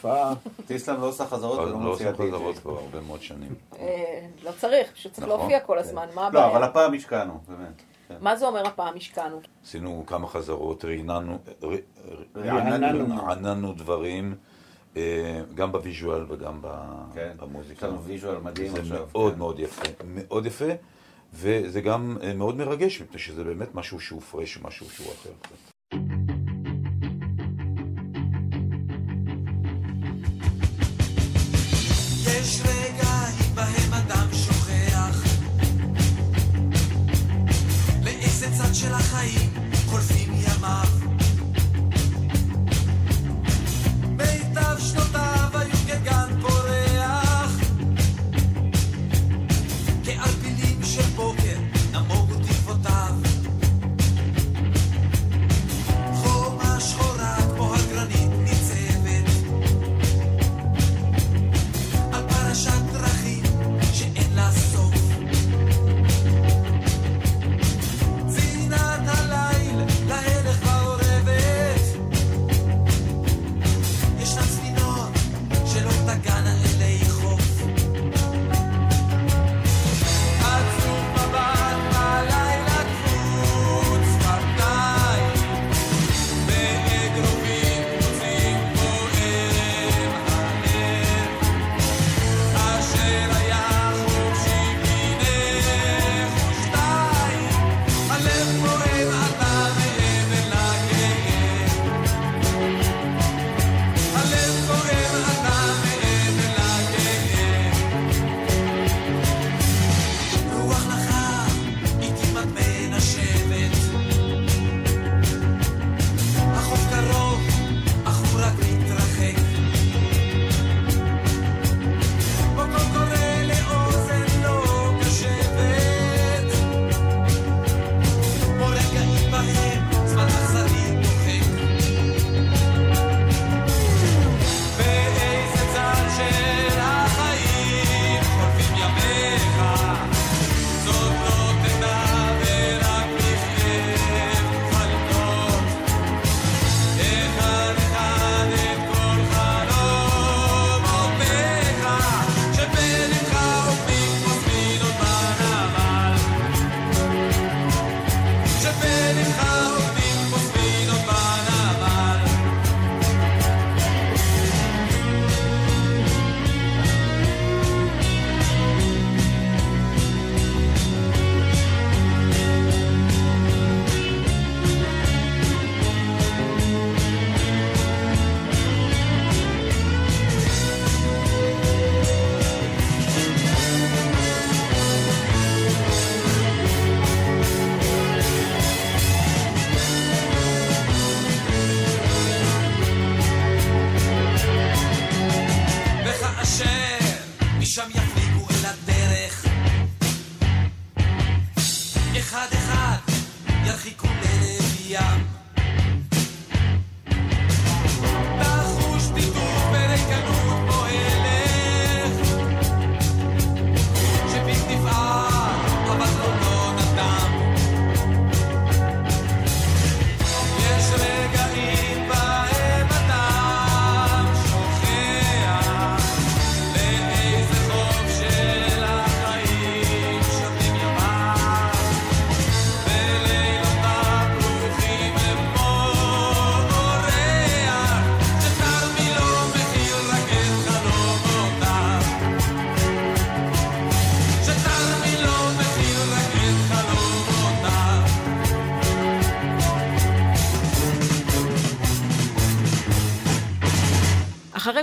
פה. 0.00 0.32
טיסלאם 0.66 1.00
לא 1.00 1.06
עושה 1.06 1.26
חזרות 1.26 1.58
ולא 1.58 1.84
לא 1.84 1.96
די.ג'יי. 1.98 2.28
חזרות 2.28 2.58
כבר 2.58 2.72
הרבה 2.72 3.00
מאוד 3.06 3.22
שנים. 3.22 3.54
אה, 3.78 4.20
לא 4.44 4.50
צריך, 4.58 4.92
פשוט 4.92 5.12
צריך 5.12 5.26
נכון. 5.26 5.38
להופיע 5.40 5.60
כל 5.60 5.78
הזמן, 5.78 6.06
מה 6.14 6.30
לא, 6.32 6.44
אבל 6.44 6.48
הבעיה? 6.48 6.64
הפעם 6.64 6.94
השקענו, 6.94 7.38
באמת. 7.48 7.95
כן. 8.08 8.14
מה 8.20 8.36
זה 8.36 8.46
אומר 8.46 8.66
הפעם 8.66 8.96
השקענו? 8.96 9.40
עשינו 9.64 10.04
כמה 10.06 10.26
חזרות, 10.28 10.84
רעננו, 12.36 13.72
דברים, 13.72 14.34
אה, 14.96 15.40
גם 15.54 15.72
ב 15.72 15.79
visual 15.79 16.24
וגם 16.28 16.60
כן. 17.14 17.30
יש 17.34 17.40
במוזיקה. 17.40 17.86
לנו 17.86 18.02
visual 18.04 18.38
מדהים 18.38 18.72
זה 18.72 18.80
עכשיו. 18.80 19.06
מאוד 19.12 19.32
כן. 19.32 19.38
מאוד 19.38 19.58
יפה, 19.58 19.88
מאוד 20.06 20.46
יפה, 20.46 20.64
וזה 21.34 21.80
גם 21.80 22.16
אה, 22.22 22.34
מאוד 22.34 22.56
מרגש, 22.56 23.02
מפני 23.02 23.18
שזה 23.18 23.44
באמת 23.44 23.74
משהו 23.74 24.00
שהוא 24.00 24.20
fresh, 24.20 24.58
משהו 24.62 24.90
שהוא 24.90 25.06
אחר. 25.12 25.30
יש 32.26 32.60
רגעים 32.60 32.85
של 38.80 38.94
החיים 38.94 39.50
חולפים 39.86 40.32
ימיו. 40.32 40.86
מיטב 44.10 44.78
שנותיו 44.78 45.25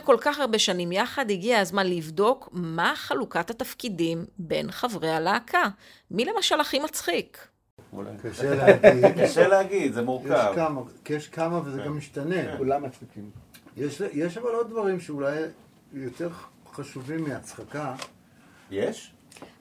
כל 0.04 0.18
כך 0.22 0.40
הרבה 0.40 0.60
שנים 0.60 0.92
יחד, 0.92 1.32
הגיע 1.32 1.60
הזמן 1.60 1.88
לבדוק 1.88 2.50
מה 2.52 2.94
חלוקת 2.96 3.50
התפקידים 3.50 4.26
בין 4.38 4.72
חברי 4.72 5.10
הלהקה. 5.10 5.64
מי 6.12 6.26
למשל 6.26 6.60
הכי 6.60 6.80
מצחיק? 6.80 7.48
קשה 8.24 8.56
להגיד. 8.56 9.06
קשה 9.24 9.48
להגיד, 9.48 9.94
זה 9.94 10.00
יש 10.00 10.06
מורכב. 10.06 10.52
כמה, 10.56 10.82
יש 11.10 11.28
כמה 11.28 11.62
וזה 11.66 11.82
גם 11.86 11.98
משתנה. 11.98 12.58
כולם 12.58 12.84
מצחיקים. 12.84 13.30
יש, 13.78 14.02
יש 14.14 14.38
אבל 14.38 14.50
עוד 14.50 14.70
דברים 14.70 15.00
שאולי 15.00 15.36
יותר 15.94 16.30
חשובים 16.74 17.24
מהצחקה. 17.24 17.96
יש? 18.72 19.12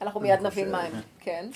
אנחנו 0.03 0.21
מיד. 0.21 0.41
נבין 0.41 0.73
מה 0.73 0.81
הם. 0.81 0.93
כן. 1.21 1.49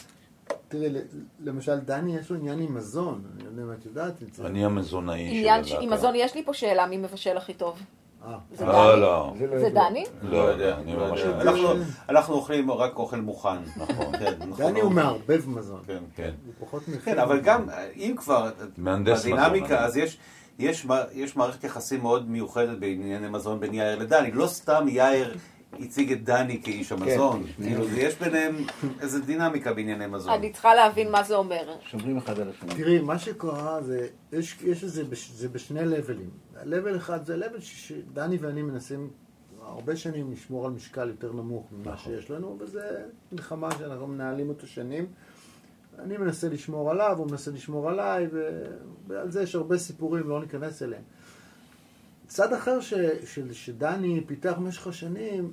תראי, 0.68 0.88
ל- 0.88 1.00
למשל, 1.44 1.78
דני 1.78 2.16
יש 2.16 2.30
לו 2.30 2.36
עניין 2.36 2.60
עם 2.60 2.74
מזון, 2.74 3.24
אני 3.34 3.44
לא 3.44 3.48
יודע 3.48 3.62
אם 3.62 3.72
את 3.72 3.86
יודעת 3.86 4.22
את 4.22 4.34
זה. 4.34 4.46
אני 4.46 4.64
המזונאי 4.64 5.42
של 5.42 5.48
הלהקה. 5.48 5.78
עם 5.80 5.92
מזון, 5.92 6.14
יש 6.16 6.34
לי 6.34 6.44
פה 6.44 6.54
שאלה, 6.54 6.86
מי 6.86 6.96
מבשל 6.96 7.36
הכי 7.36 7.54
טוב? 7.54 7.82
אה, 8.26 8.32
זה 8.52 8.64
לא, 8.66 8.72
דני? 8.92 9.00
לא. 9.00 9.32
זה 9.58 9.68
לא. 9.68 9.68
דני? 9.88 10.04
לא 10.22 10.36
יודע, 10.36 10.76
אני 10.76 10.96
לא 10.96 11.08
ממש. 11.08 11.20
לא 11.20 11.42
אנחנו- 11.42 11.56
יודע. 11.62 11.84
אנחנו 12.08 12.34
אוכלים 12.34 12.70
רק 12.70 12.96
אוכל 12.96 13.20
מוכן. 13.20 13.56
נכון. 13.76 14.18
כן, 14.18 14.32
דני 14.56 14.78
לא- 14.80 14.84
הוא 14.84 14.92
מערבב 14.92 15.48
מזון. 15.48 15.80
כן. 15.86 15.98
כן. 16.16 16.30
הוא 16.46 16.66
פחות 16.66 16.88
מכין. 16.88 17.00
כן, 17.14 17.18
אבל 17.18 17.40
גם, 17.40 17.66
אם 17.96 18.14
כבר, 18.16 18.50
מהנדס 18.76 19.24
מזון, 19.26 19.38
בדינמיקה, 19.38 19.78
אני. 19.78 19.84
אז 19.86 19.96
יש, 19.96 20.18
יש, 20.58 20.86
יש 21.12 21.36
מערכת 21.36 21.64
יחסים 21.64 22.02
מאוד 22.02 22.30
מיוחדת 22.30 22.78
בענייני 22.78 23.28
מזון 23.28 23.60
בין 23.60 23.74
יאיר 23.74 23.98
לדני. 23.98 24.30
לא 24.32 24.46
סתם 24.46 24.86
יאיר 24.88 25.36
הציג 25.80 26.12
את 26.12 26.24
דני 26.24 26.62
כאיש 26.62 26.92
המזון. 26.92 27.44
כאילו, 27.62 27.84
יש 27.96 28.14
ביניהם 28.18 28.56
איזו 29.00 29.18
דינמיקה 29.20 29.72
בענייני 29.72 30.06
מזון. 30.06 30.32
אני 30.32 30.52
צריכה 30.52 30.74
להבין 30.74 31.10
מה 31.10 31.22
זה 31.22 31.34
אומר. 31.36 31.76
שומרים 31.90 32.16
אחד 32.16 32.40
על 32.40 32.50
השני. 32.50 32.74
תראי, 32.74 32.98
מה 33.00 33.18
שקרה 33.18 33.82
זה, 33.82 34.06
יש, 34.32 34.56
יש 34.64 34.84
איזה, 34.84 35.02
זה 35.34 35.48
בשני 35.48 35.84
לבלים. 35.84 36.45
לבל 36.64 36.96
אחד 36.96 37.24
זה 37.24 37.36
לבל 37.36 37.60
ש- 37.60 37.88
שדני 37.88 38.36
ואני 38.36 38.62
מנסים 38.62 39.10
הרבה 39.62 39.96
שנים 39.96 40.32
לשמור 40.32 40.66
על 40.66 40.72
משקל 40.72 41.08
יותר 41.08 41.32
נמוך 41.32 41.66
ממה 41.72 41.96
שיש 41.96 42.30
לנו, 42.30 42.56
וזה 42.60 43.02
מלחמה 43.32 43.70
שאנחנו 43.78 44.06
מנהלים 44.06 44.48
אותו 44.48 44.66
שנים. 44.66 45.06
אני 45.98 46.16
מנסה 46.16 46.48
לשמור 46.48 46.90
עליו, 46.90 47.18
הוא 47.18 47.26
מנסה 47.30 47.50
לשמור 47.50 47.88
עליי, 47.90 48.26
ועל 49.06 49.30
זה 49.30 49.42
יש 49.42 49.54
הרבה 49.54 49.78
סיפורים, 49.78 50.28
לא 50.28 50.40
ניכנס 50.40 50.82
אליהם. 50.82 51.02
צד 52.26 52.52
אחר 52.52 52.80
ש, 52.80 52.94
של, 53.24 53.52
שדני 53.52 54.24
פיתח 54.26 54.54
במשך 54.58 54.86
השנים, 54.86 55.52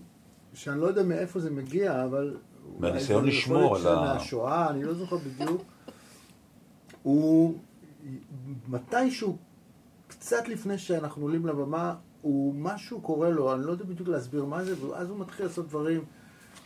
שאני 0.54 0.82
לא 0.82 0.86
יודע 0.88 1.04
מאיפה 1.04 1.39
זה 1.39 1.51
מגיע, 1.51 2.06
אבל... 2.06 2.38
מהניסיון 2.80 3.26
לשמור 3.26 3.76
על 3.76 3.88
ה- 3.88 4.01
מהשואה, 4.14 4.70
אני 4.70 4.84
לא 4.84 4.93
זוכר 4.93 5.18
בדיוק. 5.18 5.64
הוא 7.04 7.58
מתישהו, 8.68 9.38
קצת 10.26 10.48
לפני 10.48 10.78
שאנחנו 10.78 11.24
עולים 11.24 11.46
לבמה, 11.46 11.96
הוא, 12.22 12.56
משהו 12.56 13.02
קורה 13.02 13.30
לו, 13.30 13.54
אני 13.54 13.66
לא 13.66 13.72
יודע 13.72 13.86
בדיוק 13.86 14.10
להסביר 14.10 14.46
מה 14.46 14.64
זה, 14.64 14.88
ואז 14.88 15.10
הוא 15.10 15.20
מתחיל 15.20 15.46
לעשות 15.46 15.68
דברים 15.68 16.06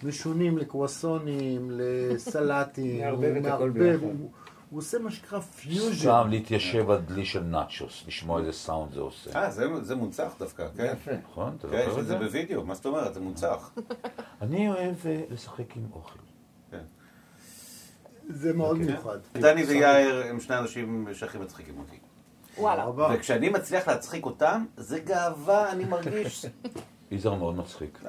משונים 0.03 0.57
לקרואסונים, 0.57 1.71
לסלטים, 1.71 2.99
מערבב 3.03 3.23
הוא 3.23 3.37
את 3.37 3.45
הכל 3.45 3.71
מערבב, 3.71 3.79
ביחד. 3.79 4.03
הוא, 4.03 4.31
הוא 4.69 4.79
עושה 4.79 4.99
מה 4.99 5.11
שנקרא 5.11 5.39
פיוז'ן. 5.39 5.95
סתם 5.95 6.27
להתיישב 6.29 6.89
על 6.89 7.01
דלי 7.01 7.25
של 7.25 7.43
נאצ'וס, 7.43 8.03
לשמוע 8.07 8.39
איזה 8.39 8.51
סאונד 8.51 8.93
זה 8.93 8.99
עושה. 8.99 9.31
אה, 9.35 9.51
זה, 9.51 9.83
זה 9.83 9.95
מונצח 9.95 10.35
דווקא, 10.39 10.67
כן. 10.77 10.93
יפה. 10.93 11.11
נכון? 11.23 11.55
אתה 11.59 11.67
כן, 11.67 11.77
יש 11.77 11.85
זוכר 11.85 11.99
את 11.99 12.05
זה 12.05 12.13
זה? 12.13 12.19
בווידאו, 12.19 12.65
מה 12.65 12.75
זאת 12.75 12.85
אומרת? 12.85 13.13
זה 13.13 13.19
מונצח. 13.19 13.71
אני 14.41 14.69
אוהב 14.69 14.95
אה, 15.05 15.23
לשחק 15.29 15.77
עם 15.77 15.83
אוכל. 15.93 16.19
זה 18.29 18.53
מאוד 18.53 18.77
כן. 18.77 18.85
מיוחד. 18.85 19.17
דני 19.33 19.63
ויאיר 19.63 20.23
הם 20.25 20.39
שני 20.39 20.57
אנשים 20.57 21.07
שהכי 21.13 21.37
מצחיקים 21.37 21.77
אותי. 21.77 21.97
וואלה. 22.57 22.89
וכשאני 23.13 23.49
מצליח 23.49 23.87
להצחיק 23.87 24.25
אותם, 24.25 24.65
זה 24.77 24.99
גאווה, 24.99 25.71
אני 25.71 25.85
מרגיש. 25.85 26.45
יזהר 27.11 27.35
מאוד 27.35 27.55
מצחיק. 27.55 27.99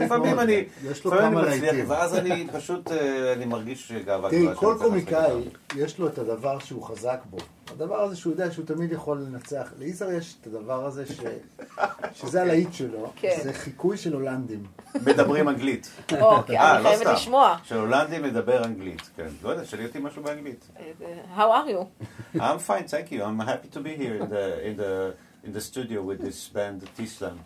לפעמים. 0.00 0.38
אני, 0.38 0.64
לפעמים 0.90 1.38
מצליח. 1.38 1.88
ואז 1.88 2.14
אני 2.14 2.46
פשוט, 2.52 2.92
אה, 2.92 3.32
אני 3.32 3.44
מרגיש 3.44 3.92
גאווה. 3.92 4.30
תראי, 4.30 4.46
כל 4.54 4.76
קומיקאי. 4.78 5.32
יש 5.76 5.98
לו 5.98 6.08
את 6.08 6.18
הדבר 6.18 6.58
שהוא 6.58 6.82
חזק 6.82 7.20
בו. 7.30 7.36
הדבר 7.70 8.00
הזה 8.00 8.16
שהוא 8.16 8.32
יודע 8.32 8.50
שהוא 8.50 8.66
תמיד 8.66 8.92
יכול 8.92 9.18
לנצח. 9.18 9.72
ליזהר 9.78 10.12
יש 10.12 10.36
את 10.40 10.46
הדבר 10.46 10.84
הזה 10.84 11.06
ש... 11.06 11.20
שזה 12.14 12.42
הלהיט 12.42 12.72
שלו, 12.72 13.12
כן. 13.16 13.36
זה 13.42 13.52
חיקוי 13.52 13.96
של 13.96 14.12
הולנדים. 14.12 14.64
מדברים 15.06 15.48
אנגלית. 15.48 15.90
אוקיי, 16.20 16.58
אה, 16.58 16.76
אני 16.76 16.84
לא 16.84 16.88
חייבת 16.88 17.02
סתם. 17.02 17.12
לשמוע. 17.12 17.56
שהולנדי 17.64 18.18
מדבר 18.18 18.64
אנגלית, 18.64 19.10
כן. 19.16 19.28
לא 19.42 19.50
יודע, 19.50 19.64
שאלי 19.64 19.86
אותי 19.86 19.98
משהו 19.98 20.22
באנגלית. 20.22 20.68
How 21.36 21.38
are 21.38 21.68
you? 21.70 22.06
I'm 22.36 22.58
fine, 22.68 22.86
thank 22.90 23.12
you. 23.12 23.22
I'm 23.22 23.40
happy 23.40 23.68
to 23.76 23.80
be 23.80 23.96
here 24.02 24.22
in 24.64 24.76
the, 24.76 25.12
in 25.44 25.52
the, 25.52 25.60
studio 25.60 26.02
with 26.02 26.20
this 26.26 26.48
band, 26.54 26.84
Tislam. 26.96 27.36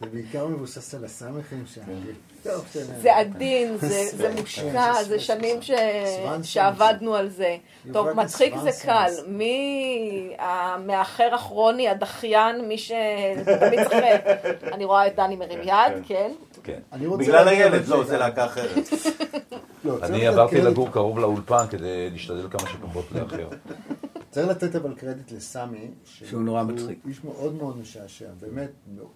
זה 0.00 0.06
בעיקר 0.12 0.46
מבוסס 0.46 0.94
על 0.94 1.04
הסמכים 1.04 1.64
שם. 1.74 1.80
כן. 2.44 2.50
זה 3.02 3.16
עדין, 3.16 3.76
זה- 3.76 3.88
זה 4.16 4.34
מושקע, 4.40 5.02
זה 5.02 5.20
שנים 5.20 5.62
ש-. 5.62 5.70
שעבדנו 6.42 7.14
על 7.14 7.28
זה. 7.28 7.56
טוב, 7.92 8.12
מצחיק 8.12 8.54
זה. 8.62 8.70
קל. 8.82 9.10
מי 9.28 10.36
המאחר 10.38 11.34
הכרוני, 11.34 11.88
הדחיין, 11.88 12.68
מי 12.68 12.78
שתמיד 12.78 13.80
צוחק? 13.84 14.22
אני 14.74 14.84
רואה 14.84 15.06
את 15.06 15.16
דני 15.16 15.36
מרים 15.36 15.60
יד, 15.62 16.04
כן? 16.06 16.30
כן. 16.62 16.78
אני 16.92 17.06
בגלל 17.08 17.48
הילד, 17.48 17.88
לא, 17.88 18.04
ש- 18.04 18.06
זה 18.06 18.18
להקה 18.18 18.44
אחרת. 18.46 18.76
לא, 19.84 19.92
צריך 19.92 20.04
אני 20.04 20.18
לתת 20.18 20.26
עברתי 20.26 20.60
לגור 20.60 20.90
קרוב 20.90 21.18
לאולפן 21.18 21.64
כדי 21.70 22.10
להשתדל 22.10 22.46
כמה 22.50 22.68
שפחות 22.70 23.04
לאחר. 23.12 23.48
צריך 24.30 24.48
לתת 24.48 24.76
אבל 24.76 24.94
קרדיט 24.94 25.32
לסמי. 25.32 25.90
שהוא 26.04 26.42
נורא 26.42 26.62
מצחיק. 26.62 26.98
הוא 27.02 27.10
איש 27.10 27.24
מאוד 27.24 27.54
מאוד 27.54 27.78
משעשע, 27.78 28.28
באמת, 28.40 28.70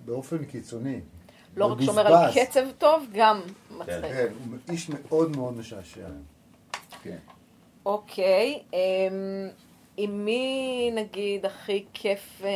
באופן 0.04 0.44
קיצוני. 0.44 1.00
לא 1.56 1.66
רק. 1.66 1.80
שומר 1.80 2.06
על 2.06 2.32
קצב 2.32 2.64
טוב, 2.78 3.06
גם 3.12 3.40
מצחיק. 3.70 4.00
כן, 4.02 4.26
הוא 4.50 4.58
איש 4.70 4.90
מאוד 4.90 5.36
מאוד 5.36 5.58
משעשע. 5.58 6.06
כן. 7.02 7.16
אוקיי, 7.86 8.62
אמ, 8.72 8.78
עם 9.96 10.24
מי 10.24 10.90
נגיד 10.94 11.46
הכי 11.46 11.84
כיף 11.92 12.42
אה, 12.44 12.50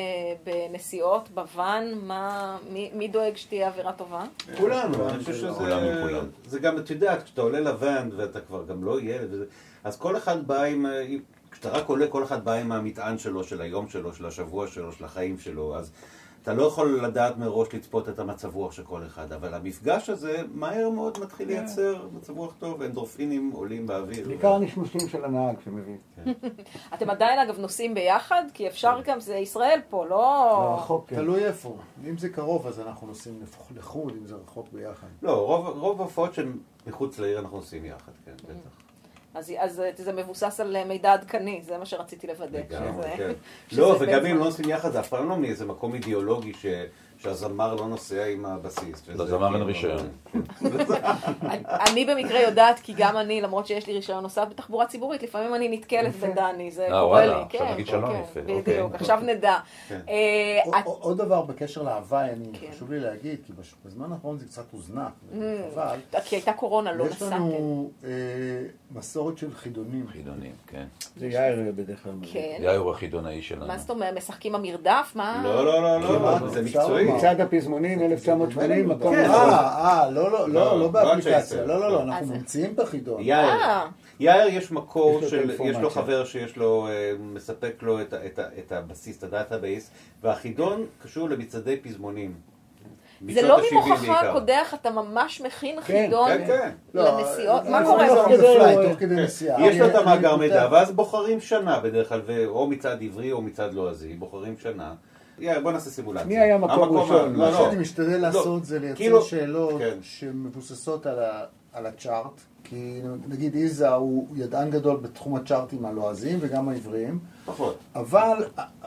בנסיעות, 0.45 1.29
בוואן? 1.35 1.85
מה, 2.03 2.57
מי, 2.73 2.91
מי 2.95 3.09
דואג 3.09 3.37
שתהיה 3.37 3.69
אווירה 3.69 3.93
טובה? 3.93 4.25
כולנו, 4.57 5.09
אני 5.09 5.19
חושב 5.19 5.33
שזה... 5.35 5.49
זה 6.45 6.59
גם, 6.59 6.79
את 6.79 6.91
יודעת, 6.91 7.23
כשאתה 7.23 7.43
עולה 7.43 7.61
לוואן 7.61 8.11
ואתה 8.17 8.41
כבר 8.41 8.65
גם 8.65 8.85
לא 8.85 9.01
ילד, 9.01 9.31
אז 9.85 9.97
כל 9.97 10.17
אחד 10.17 10.47
בא 10.47 10.63
עם... 10.63 10.87
כשאתה 11.51 11.71
רק 11.71 11.89
עולה, 11.89 12.07
כל 12.07 12.25
אחד 12.25 12.45
בא 12.45 12.53
עם 12.53 12.73
המטען 12.73 13.19
שלו, 13.19 13.45
של 13.45 13.61
היום 13.61 13.89
שלו, 13.89 14.15
של 14.15 14.27
השבוע 14.27 14.67
שלו, 14.67 14.93
של 14.93 15.05
החיים 15.05 15.39
שלו, 15.39 15.77
אז 15.77 15.93
אתה 16.43 16.57
לא 16.57 16.63
יכול 16.63 17.05
לדעת 17.05 17.37
מראש 17.37 17.75
לצפות 17.75 18.09
את 18.09 18.19
המצב 18.19 18.55
רוח 18.55 18.73
של 18.73 18.83
כל 18.83 19.07
אחד, 19.07 19.33
אבל 19.33 19.55
המפגש 19.55 20.11
הזה 20.11 20.43
מהר 20.55 20.91
מאוד 20.91 21.19
מתחיל 21.21 21.49
לייצר 21.49 22.09
מצב 22.13 22.39
רוח 22.39 22.55
טוב, 22.59 22.83
אנדורפינים 22.83 23.51
עולים 23.55 23.87
באוויר. 23.87 24.29
בעיקר 24.29 24.53
הנשמושים 24.53 25.09
של 25.09 25.25
הנהג 25.25 25.57
שמביא. 25.65 25.97
אתם 26.95 27.11
עדיין 27.11 27.39
אגב 27.39 27.59
נוסעים 27.59 27.95
ביחד? 27.95 28.43
כי 28.55 28.69
אפשר 28.69 29.01
גם, 29.05 29.21
זה 29.21 29.37
ישראל 29.37 29.81
פה, 29.89 30.07
לא... 30.07 30.75
רחוק, 30.79 31.09
כן. 31.09 31.17
תלוי 31.17 31.45
איפה. 31.45 31.77
אם 32.09 32.19
זה 32.19 32.29
קרוב, 32.29 32.67
אז 32.67 32.81
אנחנו 32.81 33.07
נוסעים 33.07 33.43
לחו"ל, 33.77 34.13
אם 34.21 34.27
זה 34.27 34.35
רחוק 34.35 34.69
ביחד. 34.73 35.07
לא, 35.23 35.33
רוב, 35.33 35.67
רוב 35.67 36.01
ההופעות 36.01 36.35
שהן 36.35 36.59
מחוץ 36.87 37.19
לעיר 37.19 37.39
אנחנו 37.39 37.57
עושים 37.57 37.85
יחד, 37.85 38.13
כן, 38.25 38.33
בטח. 38.45 38.78
אז, 39.35 39.53
אז 39.59 39.83
זה 39.97 40.13
מבוסס 40.13 40.61
על 40.61 40.85
מידע 40.85 41.13
עדכני, 41.13 41.63
זה 41.67 41.79
מה 41.79 41.87
שרציתי 41.87 42.27
לוודא. 42.27 42.59
לגמרי, 42.59 43.11
כן. 43.17 43.33
לא, 43.73 43.97
וגם 44.01 44.27
אם 44.27 44.37
לא 44.37 44.45
נוסעים 44.45 44.69
יחד, 44.69 44.93
זה 44.93 45.01
אף 45.01 45.09
פעם 45.09 45.29
לא 45.29 45.37
מאיזה 45.37 45.65
מקום 45.65 45.95
אידיאולוגי 45.95 46.53
ש... 46.55 46.67
שהזמר 47.19 47.75
לא 47.75 47.87
נוסע 47.89 48.25
עם 48.27 48.47
הבסיס. 48.47 49.09
לזמר 49.09 49.45
אין 49.47 49.53
כאילו- 49.53 49.67
רישיון. 49.67 50.09
אני- 51.43 51.63
אני 51.91 52.05
במקרה 52.05 52.41
יודעת, 52.41 52.79
כי 52.81 52.95
גם 52.97 53.17
אני, 53.17 53.41
למרות 53.41 53.67
שיש 53.67 53.87
לי 53.87 53.93
רישיון 53.93 54.23
נוסעת 54.23 54.49
בתחבורה 54.49 54.87
ציבורית, 54.87 55.23
לפעמים 55.23 55.55
אני 55.55 55.69
נתקלת 55.69 56.15
בדני, 56.17 56.71
זה 56.71 56.83
אה, 56.83 56.89
קורה 56.89 57.07
וואלה, 57.07 57.37
לי. 57.37 57.43
עכשיו 57.43 57.61
כן, 57.61 57.73
נגיד 57.73 57.87
שלום, 57.87 58.13
כן, 58.13 58.21
יפה, 58.31 58.41
בדיוק, 58.41 58.67
אוקיי. 58.67 58.97
עכשיו 59.01 59.21
נדע. 59.23 59.57
כן. 59.89 60.01
אה, 60.09 60.61
עוד 60.85 61.19
דבר 61.19 61.43
בקשר 61.43 61.83
להוואי, 61.83 62.31
אני. 62.31 62.71
חשוב 62.75 62.93
לי 62.93 63.01
להגיד, 63.01 63.39
כי 63.47 63.53
בזמן 63.85 64.13
האחרון 64.13 64.39
זה 64.39 64.45
קצת 64.45 64.65
הוזנח, 64.73 65.09
Mm. 65.33 65.35
חבל. 65.75 65.97
כי 66.25 66.37
הייתה 66.37 66.53
קורונה, 66.53 66.93
לא 66.93 67.05
יש 67.05 67.11
נסעתם. 67.13 67.35
לנו 67.37 67.91
אה, 68.05 68.11
מסורת 68.95 69.39
של 69.39 69.55
חידונים. 69.55 70.07
חידונים, 70.13 70.53
כן. 70.67 70.85
זה 71.17 71.27
יאיר 71.27 71.73
בדרך 71.77 72.03
כלל. 72.03 72.13
כן. 72.33 72.57
יאיר 72.61 72.79
הוא 72.81 72.91
החידונאי 72.91 73.43
שלנו. 73.43 73.67
מה 73.67 73.79
זאת 73.79 73.91
אומרת, 73.91 74.17
משחקים 74.17 74.53
במרדף? 74.53 75.13
מה? 75.15 75.41
לא, 75.45 75.65
לא, 75.65 76.01
לא, 76.01 76.21
לא, 76.41 76.49
זה 76.49 76.63
מקצועי. 76.63 77.08
מצעד 77.17 77.41
הפזמונים 77.41 78.03
1980, 78.03 78.89
מקום 78.89 79.15
כן, 79.15 79.21
ראשון. 79.21 79.51
אה, 79.51 80.01
אה, 80.01 80.11
לא, 80.11 80.33
לא, 80.33 80.49
לא, 80.49 80.49
לא, 80.49 80.65
לא 80.65 80.81
לא 80.81 80.89
באפליקציה. 80.89 81.65
לא, 81.65 81.81
לא, 81.81 81.93
לא, 81.93 82.03
אנחנו 82.03 82.27
ממציאים 82.27 82.73
את 82.75 82.81
החידון. 82.81 83.21
יאיר, 83.21 83.49
אה. 83.49 83.87
יאיר 84.21 84.57
יש 84.57 84.73
מקור 84.73 85.21
יש 85.23 85.33
לו 85.33 85.41
את 85.41 85.57
של, 85.57 85.65
יש 85.65 85.77
לו. 85.77 85.91
חבר 85.91 86.25
שיש 86.25 86.57
לו, 86.57 86.87
אה, 86.89 87.13
מספק 87.21 87.75
לו 87.83 88.01
את 88.59 88.73
הבסיס, 88.73 89.19
את 89.19 89.25
ה 89.25 89.31
database, 89.31 89.91
והחידון 90.23 90.87
קשור 91.03 91.29
למצעדי 91.29 91.77
פזמונים. 91.77 92.35
זה 93.27 93.43
לא 93.43 93.59
ה-70 93.59 93.75
ממוחך 93.75 94.01
בעיקר. 94.01 94.33
קודח, 94.33 94.75
אתה 94.75 94.91
ממש 94.91 95.41
מכין 95.41 95.77
כן, 95.77 95.83
חידון 95.83 96.29
כן, 96.29 96.47
כן. 96.47 96.71
לא, 96.95 97.19
לנסיעות? 97.19 97.65
אה, 97.65 97.71
מה 97.71 97.79
אה, 97.79 97.85
קורה? 97.85 98.09
תוך? 98.89 98.99
כדי 98.99 99.17
כן. 99.17 99.23
נסיעה. 99.23 99.67
יש 99.67 99.81
לו 99.81 99.87
את 99.87 99.95
המאגר 99.95 100.37
מידע, 100.37 100.69
ואז 100.71 100.93
בוחרים 100.93 101.41
שנה 101.41 101.81
בדרך 101.81 102.09
כלל, 102.09 102.21
או 102.47 102.67
מצעד 102.67 103.03
עברי 103.03 103.33
או 103.33 103.43
מצעד 103.43 103.75
לועזי, 103.75 104.15
בוחרים 104.15 104.59
שנה, 104.59 104.95
בוא 105.63 105.73
נעשה 105.73 105.91
סימולציה. 105.91 106.27
מי 106.27 106.39
היה 106.39 106.59
מקום 106.59 106.71
המקום 106.83 106.97
ראשון? 106.97 107.33
מה 107.37 107.45
לא, 107.45 107.51
לא. 107.51 107.57
שאני 107.71 107.81
משתדל 107.81 108.11
לא, 108.13 108.17
לעשות 108.19 108.65
זה 108.65 108.79
לייצר 108.79 108.97
כאילו- 108.97 109.23
שאלות 109.23 109.79
כן. 109.81 109.97
שמבוססות 110.03 111.07
על 111.73 111.87
הצ'ארט, 111.87 112.41
כי 112.65 113.01
נגיד 113.29 113.55
איזה 113.55 113.89
הוא 113.89 114.27
ידען 114.35 114.71
גדול 114.71 114.97
בתחום 114.97 115.35
הצ'ארטים 115.37 115.85
הלועזיים 115.85 116.39
וגם 116.43 116.69
העבריים, 116.69 117.19
פחות. 117.47 117.79
אבל 117.95 118.45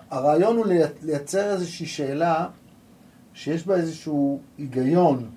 הרעיון 0.10 0.58
הוא 0.58 0.66
לי- 0.66 0.80
לייצר 1.04 1.52
איזושהי 1.52 1.86
שאלה 1.86 2.48
שיש 3.34 3.68
בה 3.68 3.76
איזשהו 3.76 4.40
היגיון 4.58 5.30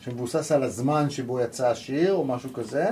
שמבוסס 0.00 0.52
על 0.52 0.62
הזמן 0.62 1.10
שבו 1.10 1.40
יצא 1.40 1.68
השיר 1.68 2.12
או 2.12 2.24
משהו 2.24 2.52
כזה, 2.52 2.90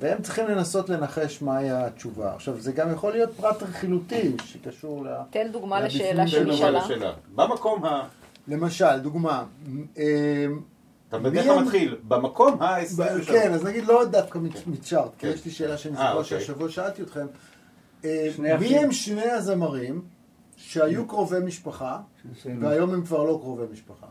והם 0.00 0.22
צריכים 0.22 0.46
לנסות 0.46 0.88
לנחש 0.88 1.42
מהי 1.42 1.70
התשובה. 1.70 2.34
עכשיו, 2.34 2.60
זה 2.60 2.72
גם 2.72 2.92
יכול 2.92 3.12
להיות 3.12 3.30
פרט 3.36 3.62
רכילותי 3.62 4.36
שקשור 4.44 5.04
ל... 5.04 5.08
תן 5.30 5.48
דוגמה 5.52 5.80
לשאלה 5.80 6.28
שנשאלה. 6.28 7.12
במקום 7.34 7.84
ה... 7.84 8.02
למשל, 8.48 8.98
דוגמה, 8.98 9.44
אה, 9.98 10.04
אתה 11.08 11.18
בדרך 11.18 11.44
כלל 11.44 11.62
מתחיל, 11.62 11.96
במקום 12.08 12.58
ב- 12.58 12.62
ה-23. 12.62 13.24
כן, 13.26 13.52
אז 13.52 13.64
נגיד 13.64 13.84
לא 13.84 14.04
דווקא 14.04 14.38
מצ- 14.38 14.66
מצ'ארט, 14.66 15.10
כי 15.18 15.26
כן. 15.26 15.32
יש 15.34 15.44
לי 15.44 15.50
שאלה 15.50 15.78
שאני 15.78 15.96
אה, 15.96 16.00
זוכר 16.02 16.12
אוקיי. 16.18 16.40
שהשבוע 16.40 16.68
שאלתי 16.68 17.02
אתכם. 17.02 17.26
אה, 18.04 18.28
מי. 18.60 18.78
הם 18.78 18.92
שני 18.92 19.30
הזמרים 19.30 20.02
שהיו 20.56 21.06
קרובי 21.08 21.38
משפחה. 21.44 21.98
והיום 22.60 22.94
הם 22.94 23.02
כבר 23.04 23.24
לא 23.24 23.38
קרובי 23.42 23.64
משפחה? 23.72 24.06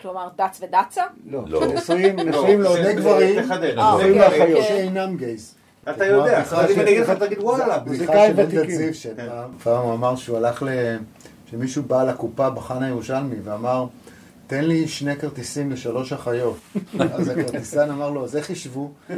כלומר, 0.00 0.28
דץ 0.36 0.60
ודצה? 0.62 1.02
לא, 1.26 1.42
לא. 1.46 1.66
נשואים, 1.66 2.18
לא, 2.18 2.24
נשואים 2.24 2.62
שני 2.74 2.94
גברים. 2.94 3.38
אוקיי, 3.38 3.76
גברים. 3.76 4.18
לאחיות. 4.18 4.58
כן. 4.58 4.62
שאינם 4.68 5.16
גייז. 5.16 5.54
אתה 5.90 6.06
יודע, 6.06 6.42
אם 6.74 6.80
אני 6.80 6.90
אגיד 6.90 7.02
לך, 7.02 7.10
תגיד 7.10 7.38
וואלה. 7.38 7.78
אלדד 8.08 8.32
ותיקים. 8.36 8.94
שפעם 8.94 9.50
פעם 9.62 9.82
הוא 9.82 9.94
אמר 9.94 10.16
שהוא 10.16 10.36
הלך 10.36 10.62
ל... 10.62 10.68
שמישהו 11.50 11.82
בא 11.82 12.04
לקופה 12.04 12.50
בחנה 12.50 12.86
הירושלמי 12.86 13.36
ואמר, 13.44 13.86
תן 14.46 14.64
לי 14.64 14.88
שני 14.88 15.16
כרטיסים 15.16 15.70
לשלוש 15.70 16.12
אחיות. 16.12 16.56
אז 17.14 17.28
הכרטיסן 17.28 17.90
אמר 17.90 18.10
לו, 18.10 18.24
אז 18.24 18.36
איך 18.36 18.50
ישבו? 18.50 18.90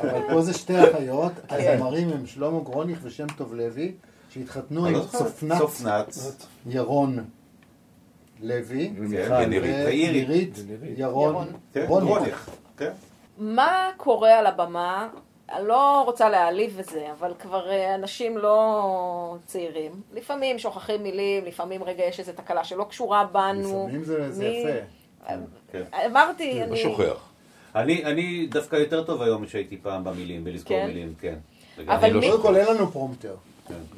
אבל 0.00 0.20
פה 0.30 0.42
זה 0.42 0.52
שתי 0.52 0.82
אחיות, 0.82 1.32
הזמרים 1.50 2.08
הם 2.08 2.26
שלמה 2.26 2.60
גרוניך 2.60 2.98
ושם 3.02 3.26
טוב 3.36 3.54
לוי, 3.54 3.92
שהתחתנו 4.34 4.86
עם 4.86 4.92
לא. 4.94 5.00
צופנת. 5.58 6.16
ירון 6.66 7.24
לוי. 8.42 8.92
ונירית. 8.98 10.58
ירון 10.96 11.30
ירון. 11.30 11.48
כן, 11.72 11.84
רוניך. 11.88 12.08
רוניך. 12.08 12.50
כן. 12.76 12.90
מה 13.38 13.90
קורה 13.96 14.38
על 14.38 14.46
הבמה? 14.46 15.08
אני 15.52 15.68
לא 15.68 16.02
רוצה 16.06 16.28
להעליב 16.28 16.72
וזה, 16.76 17.06
אבל 17.18 17.32
כבר 17.38 17.70
אה, 17.70 17.94
אנשים 17.94 18.38
לא 18.38 19.36
צעירים. 19.46 19.92
לפעמים 20.12 20.58
שוכחים 20.58 21.02
מילים, 21.02 21.44
לפעמים 21.44 21.84
רגע 21.84 22.04
יש 22.04 22.20
איזו 22.20 22.32
תקלה 22.32 22.64
שלא 22.64 22.84
קשורה 22.84 23.24
בנו. 23.24 23.86
לפעמים 23.88 24.04
זה 24.04 24.32
זה 24.32 24.44
יפה. 24.46 25.36
כן. 25.72 25.82
אמרתי, 26.06 26.58
לא 26.58 26.64
אני... 26.64 26.76
שוכח. 26.76 27.28
אני 27.74 28.04
אני 28.04 28.46
דווקא 28.50 28.76
יותר 28.76 29.04
טוב 29.04 29.22
היום 29.22 29.42
משהייתי 29.42 29.76
פעם 29.76 30.04
במילים, 30.04 30.44
בלזכור 30.44 30.76
כן? 30.76 30.86
מילים, 30.86 31.14
כן. 31.20 31.38
אבל 31.86 32.10
לא 32.10 32.20
מי... 32.20 32.30
קודם 32.30 32.42
כל 32.42 32.56
אין 32.56 32.66
לנו 32.66 32.90
פרומטר. 32.90 33.34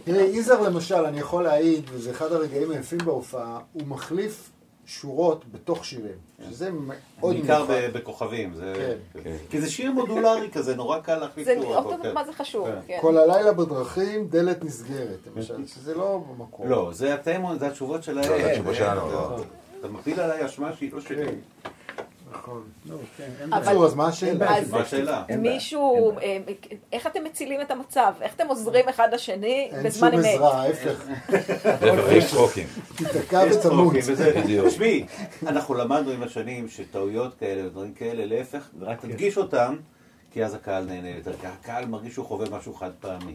כן. 0.05 0.13
תראי, 0.13 0.23
יזהר 0.23 0.61
למשל, 0.61 0.95
אני 1.05 1.21
יכול 1.21 1.43
להעיד, 1.45 1.85
וזה 1.93 2.11
אחד 2.11 2.33
הרגעים 2.33 2.71
היפים 2.71 2.99
בהופעה, 2.99 3.59
הוא 3.73 3.83
מחליף 3.87 4.51
שורות 4.87 5.45
בתוך 5.53 5.85
שירים, 5.85 6.19
שזה 6.51 6.71
מאוד 6.73 7.35
בעיקר 7.35 7.59
מיוחד. 7.65 7.73
ב- 7.75 7.99
בכוכבים. 7.99 8.55
זה- 8.55 8.97
כן. 9.15 9.21
כן. 9.25 9.37
כי 9.51 9.61
זה 9.61 9.71
שיר 9.71 9.93
מודולרי 9.93 10.51
כזה, 10.51 10.75
נורא 10.77 10.99
קל 10.99 11.19
להחליף 11.19 11.47
זה, 11.47 11.55
שורות. 11.63 11.85
אותו- 11.87 12.03
כן. 12.03 12.15
מה 12.15 12.25
זה 12.25 12.33
חשוב, 12.33 12.67
כן. 12.67 12.79
כן. 12.87 12.99
כל 13.01 13.19
הלילה 13.19 13.53
בדרכים, 13.53 14.29
דלת 14.29 14.65
נסגרת, 14.65 15.19
למשל, 15.37 15.67
שזה 15.67 15.95
לא 15.95 16.25
במקום. 16.31 16.69
לא, 16.69 16.91
זה 16.93 17.17
זה 17.59 17.67
התשובות 17.67 18.03
שלהם. 18.03 18.31
לא, 18.31 18.39
זה 18.39 18.51
התשובות 18.51 18.73
כן, 18.75 18.79
שלנו, 18.79 19.07
אתה- 19.09 19.13
לא. 19.15 19.37
אתה 19.81 19.89
מפיל 19.89 20.21
עליי 20.21 20.47
אשמה 20.47 20.73
שהיא 20.77 20.93
לא 20.93 21.01
שלי. 21.01 21.25
נכון. 21.25 21.33
לא, 22.33 22.33
כן, 22.33 22.33
אין 22.33 22.34
אבל- 23.53 23.63
בקיצור, 23.63 23.87
אז 23.87 23.95
מה 23.95 24.09
השאלה? 24.09 25.25
אין 25.29 25.41
מישהו, 25.41 26.13
אה, 26.23 26.39
איך 26.93 27.07
אתם 27.07 27.25
מצילים 27.25 27.61
את 27.61 27.71
המצב? 27.71 28.13
איך 28.21 28.35
אתם 28.35 28.47
עוזרים 28.49 28.89
אחד 28.89 29.09
לשני 29.15 29.69
אין 29.73 29.83
בזמן 29.83 30.11
שום 30.11 30.21
אמת? 30.21 30.35
עזרה, 30.35 30.63
ההפך. 30.63 31.05
יש 32.17 32.31
צחוקים. 32.31 32.67
תיתקע 32.97 33.43
בדיוק. 34.43 34.67
תשמעי, 34.69 35.07
אנחנו 35.47 35.75
למדנו 35.75 36.11
עם 36.11 36.23
השנים 36.23 36.69
שטעויות 36.69 37.35
כאלה 37.39 37.67
ודברים 37.67 37.93
כאלה, 37.95 38.27
להפך, 38.27 38.69
רק 38.81 39.01
תדגיש 39.01 39.39
אותם, 39.39 39.77
כי 40.31 40.45
אז 40.45 40.55
הקהל 40.55 40.85
נהנה 40.85 41.09
יותר, 41.09 41.33
כי 41.41 41.47
הקהל 41.47 41.87
מרגיש 41.87 42.13
שהוא 42.13 42.27
חווה 42.27 42.47
משהו 42.59 42.75
חד 42.75 42.91
פעמי. 43.01 43.35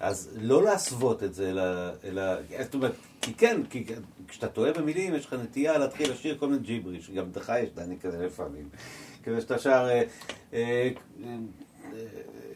אז 0.00 0.30
לא 0.40 0.62
להסוות 0.62 1.22
את 1.22 1.34
זה, 1.34 1.50
אלא, 1.50 1.62
אלא, 2.04 2.22
זאת 2.62 2.74
אומרת, 2.74 2.92
כי 3.20 3.34
כן, 3.34 3.60
כי 3.70 3.84
כשאתה 4.28 4.48
טועה 4.48 4.72
במילים, 4.72 5.14
יש 5.14 5.26
לך 5.26 5.32
נטייה 5.32 5.78
להתחיל 5.78 6.10
לשיר 6.10 6.36
כל 6.38 6.46
מיני 6.46 6.62
ג'יבריש, 6.62 7.10
גם 7.10 7.24
לך 7.36 7.52
יש, 7.62 7.70
דני, 7.74 7.98
כזה 8.00 8.26
לפעמים. 8.26 8.68
כזה 9.24 9.40
שאתה 9.40 9.58
שר, 9.58 9.88
אה, 9.88 10.02
אה, 10.52 10.90
אה, 11.22 11.28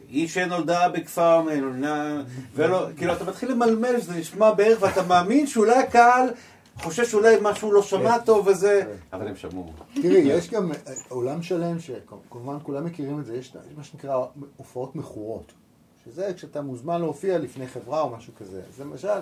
היא 0.08 0.28
שנולדה 0.28 0.88
בכפר 0.88 1.42
מלונה, 1.42 2.22
ולא, 2.54 2.86
כאילו, 2.96 3.12
אתה 3.12 3.24
מתחיל 3.24 3.50
למלמל 3.50 4.00
שזה 4.00 4.14
נשמע 4.14 4.52
בערך, 4.52 4.82
ואתה 4.82 5.02
מאמין 5.02 5.46
שאולי 5.46 5.78
הקהל 5.78 6.28
חושב 6.82 7.04
שאולי 7.06 7.36
משהו 7.42 7.72
לא 7.72 7.82
שמע 7.82 8.18
טוב 8.18 8.46
וזה, 8.46 8.94
אבל 9.12 9.28
הם 9.28 9.36
שמעו. 9.36 9.72
תראי, 9.94 10.18
יש 10.18 10.50
גם 10.50 10.72
עולם 11.08 11.42
שלם, 11.42 11.80
שכמובן 11.80 12.56
כולם 12.62 12.84
מכירים 12.84 13.20
את 13.20 13.26
זה, 13.26 13.36
יש 13.36 13.56
מה 13.76 13.84
שנקרא 13.84 14.24
הופעות 14.56 14.96
מכורות. 14.96 15.52
שזה 16.04 16.32
כשאתה 16.36 16.62
מוזמן 16.62 17.00
להופיע 17.00 17.38
לפני 17.38 17.66
חברה 17.66 18.00
או 18.00 18.10
משהו 18.10 18.32
כזה. 18.34 18.60
אז 18.68 18.80
למשל, 18.80 19.20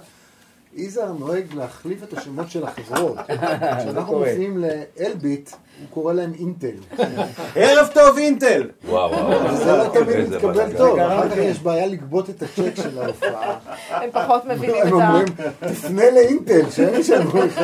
יזהר 0.74 1.12
נוהג 1.12 1.54
להחליף 1.54 2.02
את 2.02 2.12
השמות 2.12 2.50
של 2.50 2.64
החברות. 2.64 3.18
כשאנחנו. 3.78 4.18
מופיעים 4.18 4.64
לאלביט, 4.64 5.50
הוא 5.50 5.88
קורא 5.90 6.12
להם 6.12 6.32
אינטל. 6.34 6.76
ערב 7.54 7.88
טוב 7.94 8.18
אינטל! 8.18 8.70
וואו, 8.84 9.10
וואו. 9.10 9.54
וזה 9.54 9.76
לא 9.76 9.88
תמיד 9.92 10.28
מתקבל. 10.28 10.76
טוב, 10.76 10.98
אחר 10.98 11.30
כך. 11.30 11.36
יש 11.36 11.58
בעיה 11.58 11.86
לגבות 11.86 12.30
את 12.30 12.42
הצ'ק 12.42 12.72
של 12.76 12.98
ההופעה. 12.98 13.58
הם 14.02 14.10
פחות 14.10 14.44
מבינים 14.44 14.82
הם 14.82 14.88
את 14.88 14.92
ה... 14.92 15.08
אומרים, 15.08 15.26
תפנה 15.60 16.10
לאינטל, 16.10 16.70
שהם 16.70 17.00
ישלמו 17.00 17.42
לך. 17.42 17.60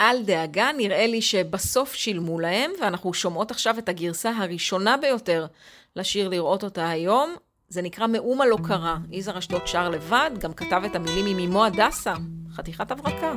אל 0.00 0.22
דאגה, 0.24 0.70
נראה 0.76 1.06
לי 1.06 1.22
שבסוף 1.22 1.94
שילמו 1.94 2.40
להם, 2.40 2.70
ואנחנו 2.80 3.14
שומעות 3.14 3.50
עכשיו 3.50 3.78
את 3.78 3.88
הגרסה 3.88 4.30
הראשונה 4.30 4.96
ביותר 4.96 5.46
לשיר 5.96 6.28
לראות 6.28 6.64
אותה 6.64 6.88
היום. 6.88 7.34
זה 7.74 7.82
נקרא 7.82 8.06
מאומה 8.06 8.46
לא 8.46 8.58
קרה. 8.64 8.96
יזהר 9.10 9.38
אשדוד 9.38 9.66
שר 9.66 9.88
לבד, 9.88 10.30
גם 10.38 10.52
כתב 10.52 10.82
את 10.86 10.96
המילים 10.96 11.26
עם 11.26 11.38
אמו 11.38 11.64
הדסה. 11.64 12.14
חתיכת 12.52 12.90
הברקה. 12.90 13.32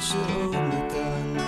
שעוד 0.00 0.56
ניתן. 0.56 1.40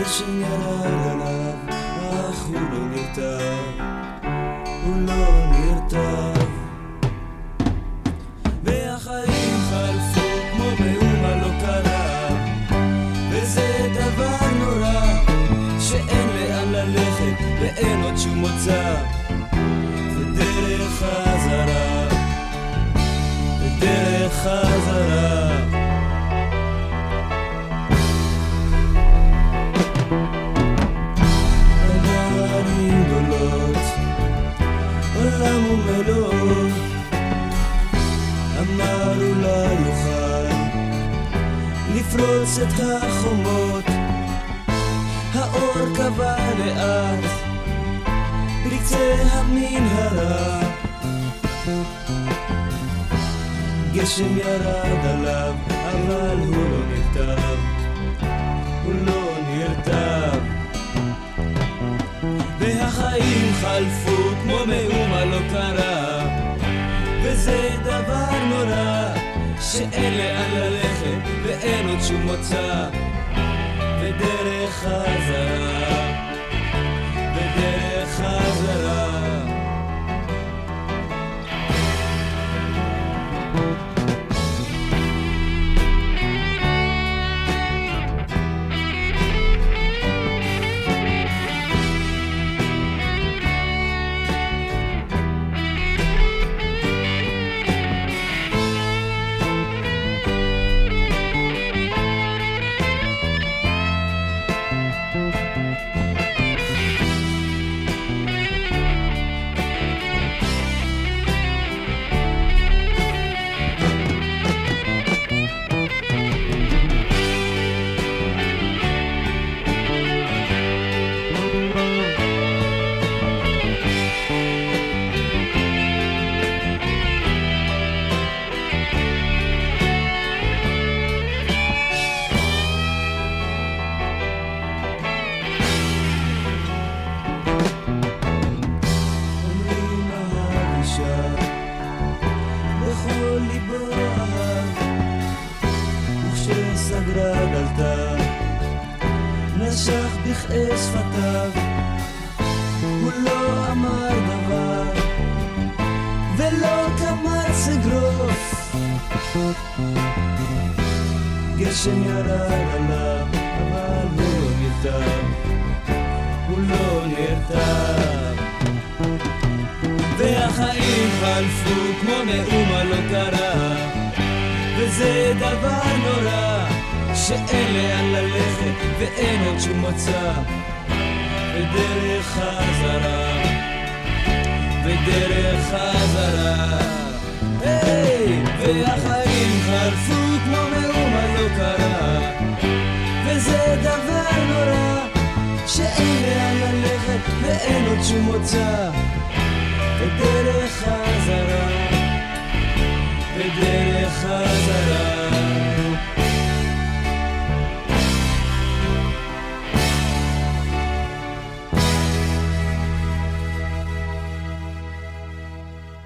גשם 0.00 0.40
ירד 0.40 1.10
עליו, 1.10 1.54
אך 2.30 2.46
הוא 2.46 2.60
לא 2.70 2.78
נרתע, 2.78 3.38
הוא 4.84 4.96
לא 4.96 5.46
נרתע. 5.50 6.32
והחיים 8.64 9.56
חלפו 9.70 10.20
כמו 10.52 10.64
מאומה 10.64 11.36
לא 11.36 11.60
קרה 11.60 12.28
וזה 13.30 13.88
דבר 13.94 14.36
נורא 14.58 15.02
שאין 15.80 16.28
לאן 16.28 16.72
ללכת 16.72 17.44
ואין 17.60 18.02
עוד 18.02 18.16
שום 18.16 18.34
מוצא 18.34 19.19
ומלואו 35.70 36.68
אמר 38.60 39.20
גשם 53.94 54.38
ירד 54.38 55.04
עליו 55.04 55.54
אבל 55.70 56.38
הוא 56.38 56.70
לא 56.70 56.78
נרטב 56.88 57.49
חלפו 63.60 64.16
כמו 64.42 64.56
מאומה 64.66 65.24
לא 65.24 65.38
קרה. 65.52 66.26
וזה 67.22 67.68
דבר 67.84 68.44
נורא 68.48 69.14
שאין 69.60 70.14
לאן 70.18 70.50
ללכת 70.54 71.30
ואין 71.42 71.88
עוד 71.88 71.98
שום 72.02 72.22
מוצא. 72.22 72.88
ודרך 74.00 74.70
חזרה 74.70 76.10
ודרך 77.36 78.08
חזרה 78.08 79.09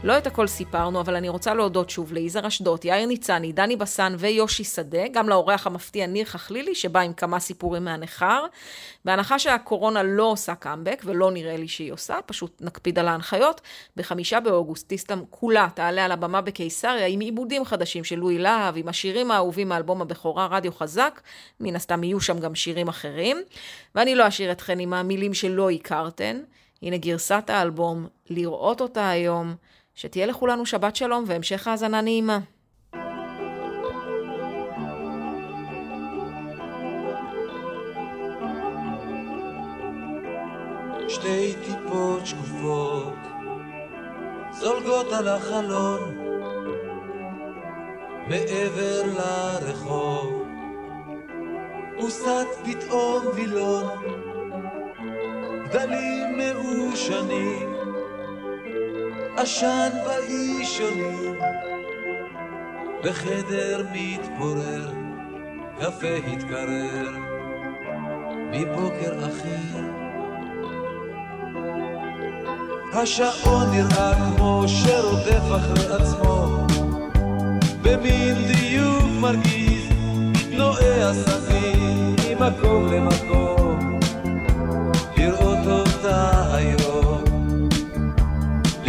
לא 0.04 0.18
את 0.18 0.26
הכל 0.26 0.46
סיפרנו, 0.46 1.00
אבל 1.00 1.16
אני 1.16 1.28
רוצה 1.28 1.54
להודות 1.54 1.90
שוב 1.90 2.12
ליזהר 2.12 2.46
אשדות, 2.46 2.84
יאיר 2.84 3.06
ניצני, 3.06 3.52
דני 3.52 3.76
בסן 3.76 4.14
ויושי 4.18 4.64
שדה, 4.64 5.08
גם 5.12 5.28
לאורח 5.28 5.66
המפתיע 5.66 6.06
ניר 6.06 6.24
חכלילי, 6.24 6.74
שבא 6.74 7.00
עם 7.00 7.12
כמה 7.12 7.40
סיפורים 7.40 7.84
מהניכר. 7.84 8.44
בהנחה 9.04 9.38
שהקורונה 9.38 10.02
לא 10.02 10.22
עושה 10.22 10.54
קאמבק, 10.54 11.02
ולא 11.04 11.30
נראה 11.30 11.56
לי 11.56 11.68
שהיא 11.68 11.92
עושה, 11.92 12.18
פשוט 12.26 12.56
נקפיד 12.60 12.98
על 12.98 13.08
ההנחיות, 13.08 13.60
בחמישה 13.96 14.40
באוגוסט 14.40 14.88
טיסטם 14.88 15.22
כולה 15.30 15.68
תעלה 15.74 16.04
על 16.04 16.12
הבמה 16.12 16.40
בקיסריה 16.40 17.06
עם 17.06 17.20
עיבודים 17.20 17.64
חדשים 17.64 18.04
של 18.04 18.16
לואי 18.16 18.38
להב, 18.38 18.76
עם 18.76 18.88
השירים 18.88 19.30
האהובים 19.30 19.68
מאלבום 19.68 20.02
הבכורה 20.02 20.46
רדיו 20.50 20.72
חזק, 20.72 21.20
מן 21.60 21.76
הסתם 21.76 22.04
יהיו 22.04 22.20
שם 22.20 22.38
גם 22.38 22.54
שירים 22.54 22.88
אחרים. 22.88 23.36
ואני 23.94 24.14
לא 24.14 24.28
אשאיר 24.28 24.52
אתכן 24.52 24.78
עם 24.78 24.92
המילים 24.92 25.34
שלא 25.34 25.70
הכרתן. 25.70 26.40
הנה 26.82 26.96
גרסת 26.96 27.44
האלבום, 27.50 28.06
לראות 28.30 28.80
אותה 28.80 29.08
היום. 29.08 29.54
שתהיה 29.94 30.26
לכולנו 30.26 30.66
שבת 30.66 30.96
שלום 30.96 31.24
והמשך 31.26 31.68
האזנה 31.68 32.00
נעימה. 32.00 32.38
שתי 41.08 41.54
טיפות 41.64 42.26
שקופות 42.26 43.18
זולגות 44.52 45.12
על 45.12 45.28
החלון 45.28 46.18
מעבר 48.28 49.02
לרחוב 49.16 50.42
וסת 52.06 52.46
פתאום 52.64 53.26
וילון 53.34 53.88
גדלים 55.64 56.38
מעושנים 56.38 57.83
עשן 59.36 59.90
באישונים 60.04 61.34
בחדר 63.04 63.86
מתפורר 63.92 64.90
קפה 65.80 66.16
התקרר. 66.32 67.08
מבוקר 68.50 69.26
אחר. 69.26 69.80
השעון 72.92 73.70
נראה 73.70 74.14
כמו 74.14 74.64
שרודף 74.66 75.56
אחרי 75.56 75.96
עצמו. 75.96 76.66
במין 77.82 78.34
דיוק 78.46 79.04
מרגיז 79.20 79.88
מתנועע 80.32 81.14
סביב 81.14 82.38
ממקום 82.38 82.92
למקום 82.92 83.53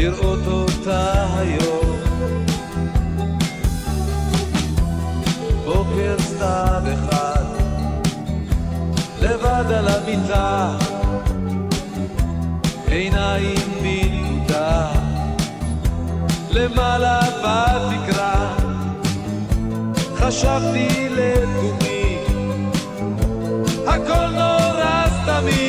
לראות 0.05 0.47
אותה 0.47 1.25
היום. 1.37 1.95
בוקר 5.65 6.15
סתיו 6.19 6.83
אחד 6.93 7.43
לבד 9.21 9.71
על 9.71 9.87
המיטה. 9.87 10.77
עיניים 12.87 13.69
בנקודה 13.81 14.91
למעלה 16.51 17.19
בתקרה. 17.21 18.55
חשבתי 20.15 21.09
לתומי 21.09 22.17
הכל 23.87 24.27
נורא 24.29 25.05
סתמי 25.07 25.64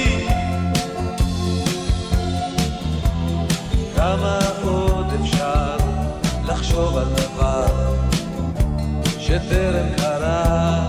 לחשוב 6.77 6.97
על 6.97 7.09
דבר 7.09 7.67
שטרם 9.19 9.87
קרה. 9.97 10.87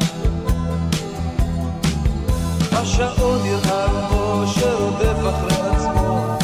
השעון 2.71 3.39
נראה 3.43 3.87
כמו 4.09 4.43
שרודף 4.47 5.19
אחרי 5.29 5.69
עצמו 5.69 6.37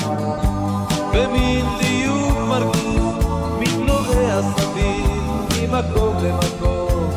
במין 1.13 1.65
דיוק 1.81 2.37
מרגיז 2.47 3.03
מתנועע 3.59 4.41
סביב 4.41 5.21
ממקום 5.61 6.15
למקום. 6.23 7.09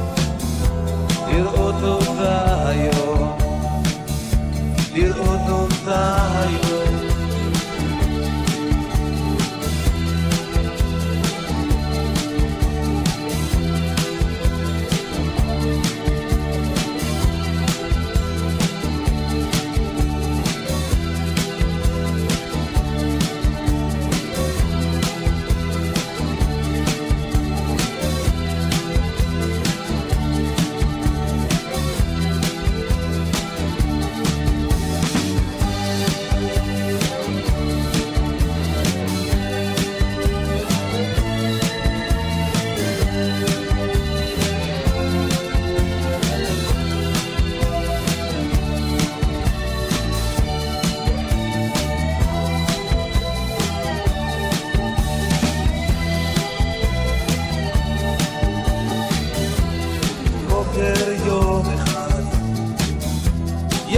לראות 1.28 1.82
אותה 1.82 2.68
היום 2.68 3.36
לראות 4.94 5.48
אותה 5.48 6.16
היום 6.42 6.85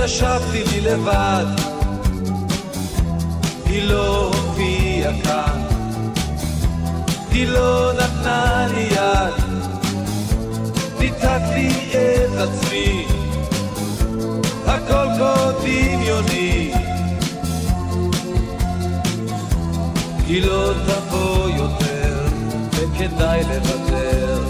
ישבתי 0.09 0.64
לי 0.64 0.80
לבד, 0.80 1.46
היא 3.66 3.82
לא 3.82 4.26
הופיעה 4.26 5.12
כאן, 5.24 5.62
היא 7.30 7.48
לא 7.48 7.92
נתנה 7.92 8.66
לי 8.74 8.80
יד, 8.80 9.34
ניתקתי 11.00 11.68
את 11.92 12.38
עצמי, 12.38 13.06
הכל 14.66 15.06
כה 15.18 15.50
דמיוני. 15.61 16.72
היא 20.26 20.42
לא 20.42 20.72
תבוא 20.86 21.48
יותר, 21.48 22.26
וכדאי 22.72 23.40
לוותר, 23.44 24.44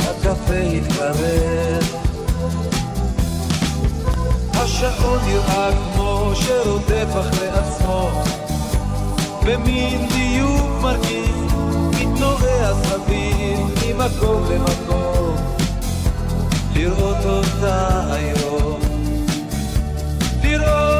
הקפה 0.00 0.54
התקרר. 0.54 1.87
השעון 4.80 5.18
נראה 5.26 5.70
כמו 5.72 6.32
שרודף 6.34 7.08
אחרי 7.20 7.48
עצמו. 7.48 8.10
במין 9.46 10.08
דיוק 10.08 10.82
מרגיז 10.82 11.52
מתנועע 12.00 12.74
סביב 12.74 13.58
ממקום 13.86 14.44
למקום. 14.50 15.36
לראות 16.74 17.24
אותה 17.24 18.00
היום. 18.12 18.80
לראות 20.42 20.97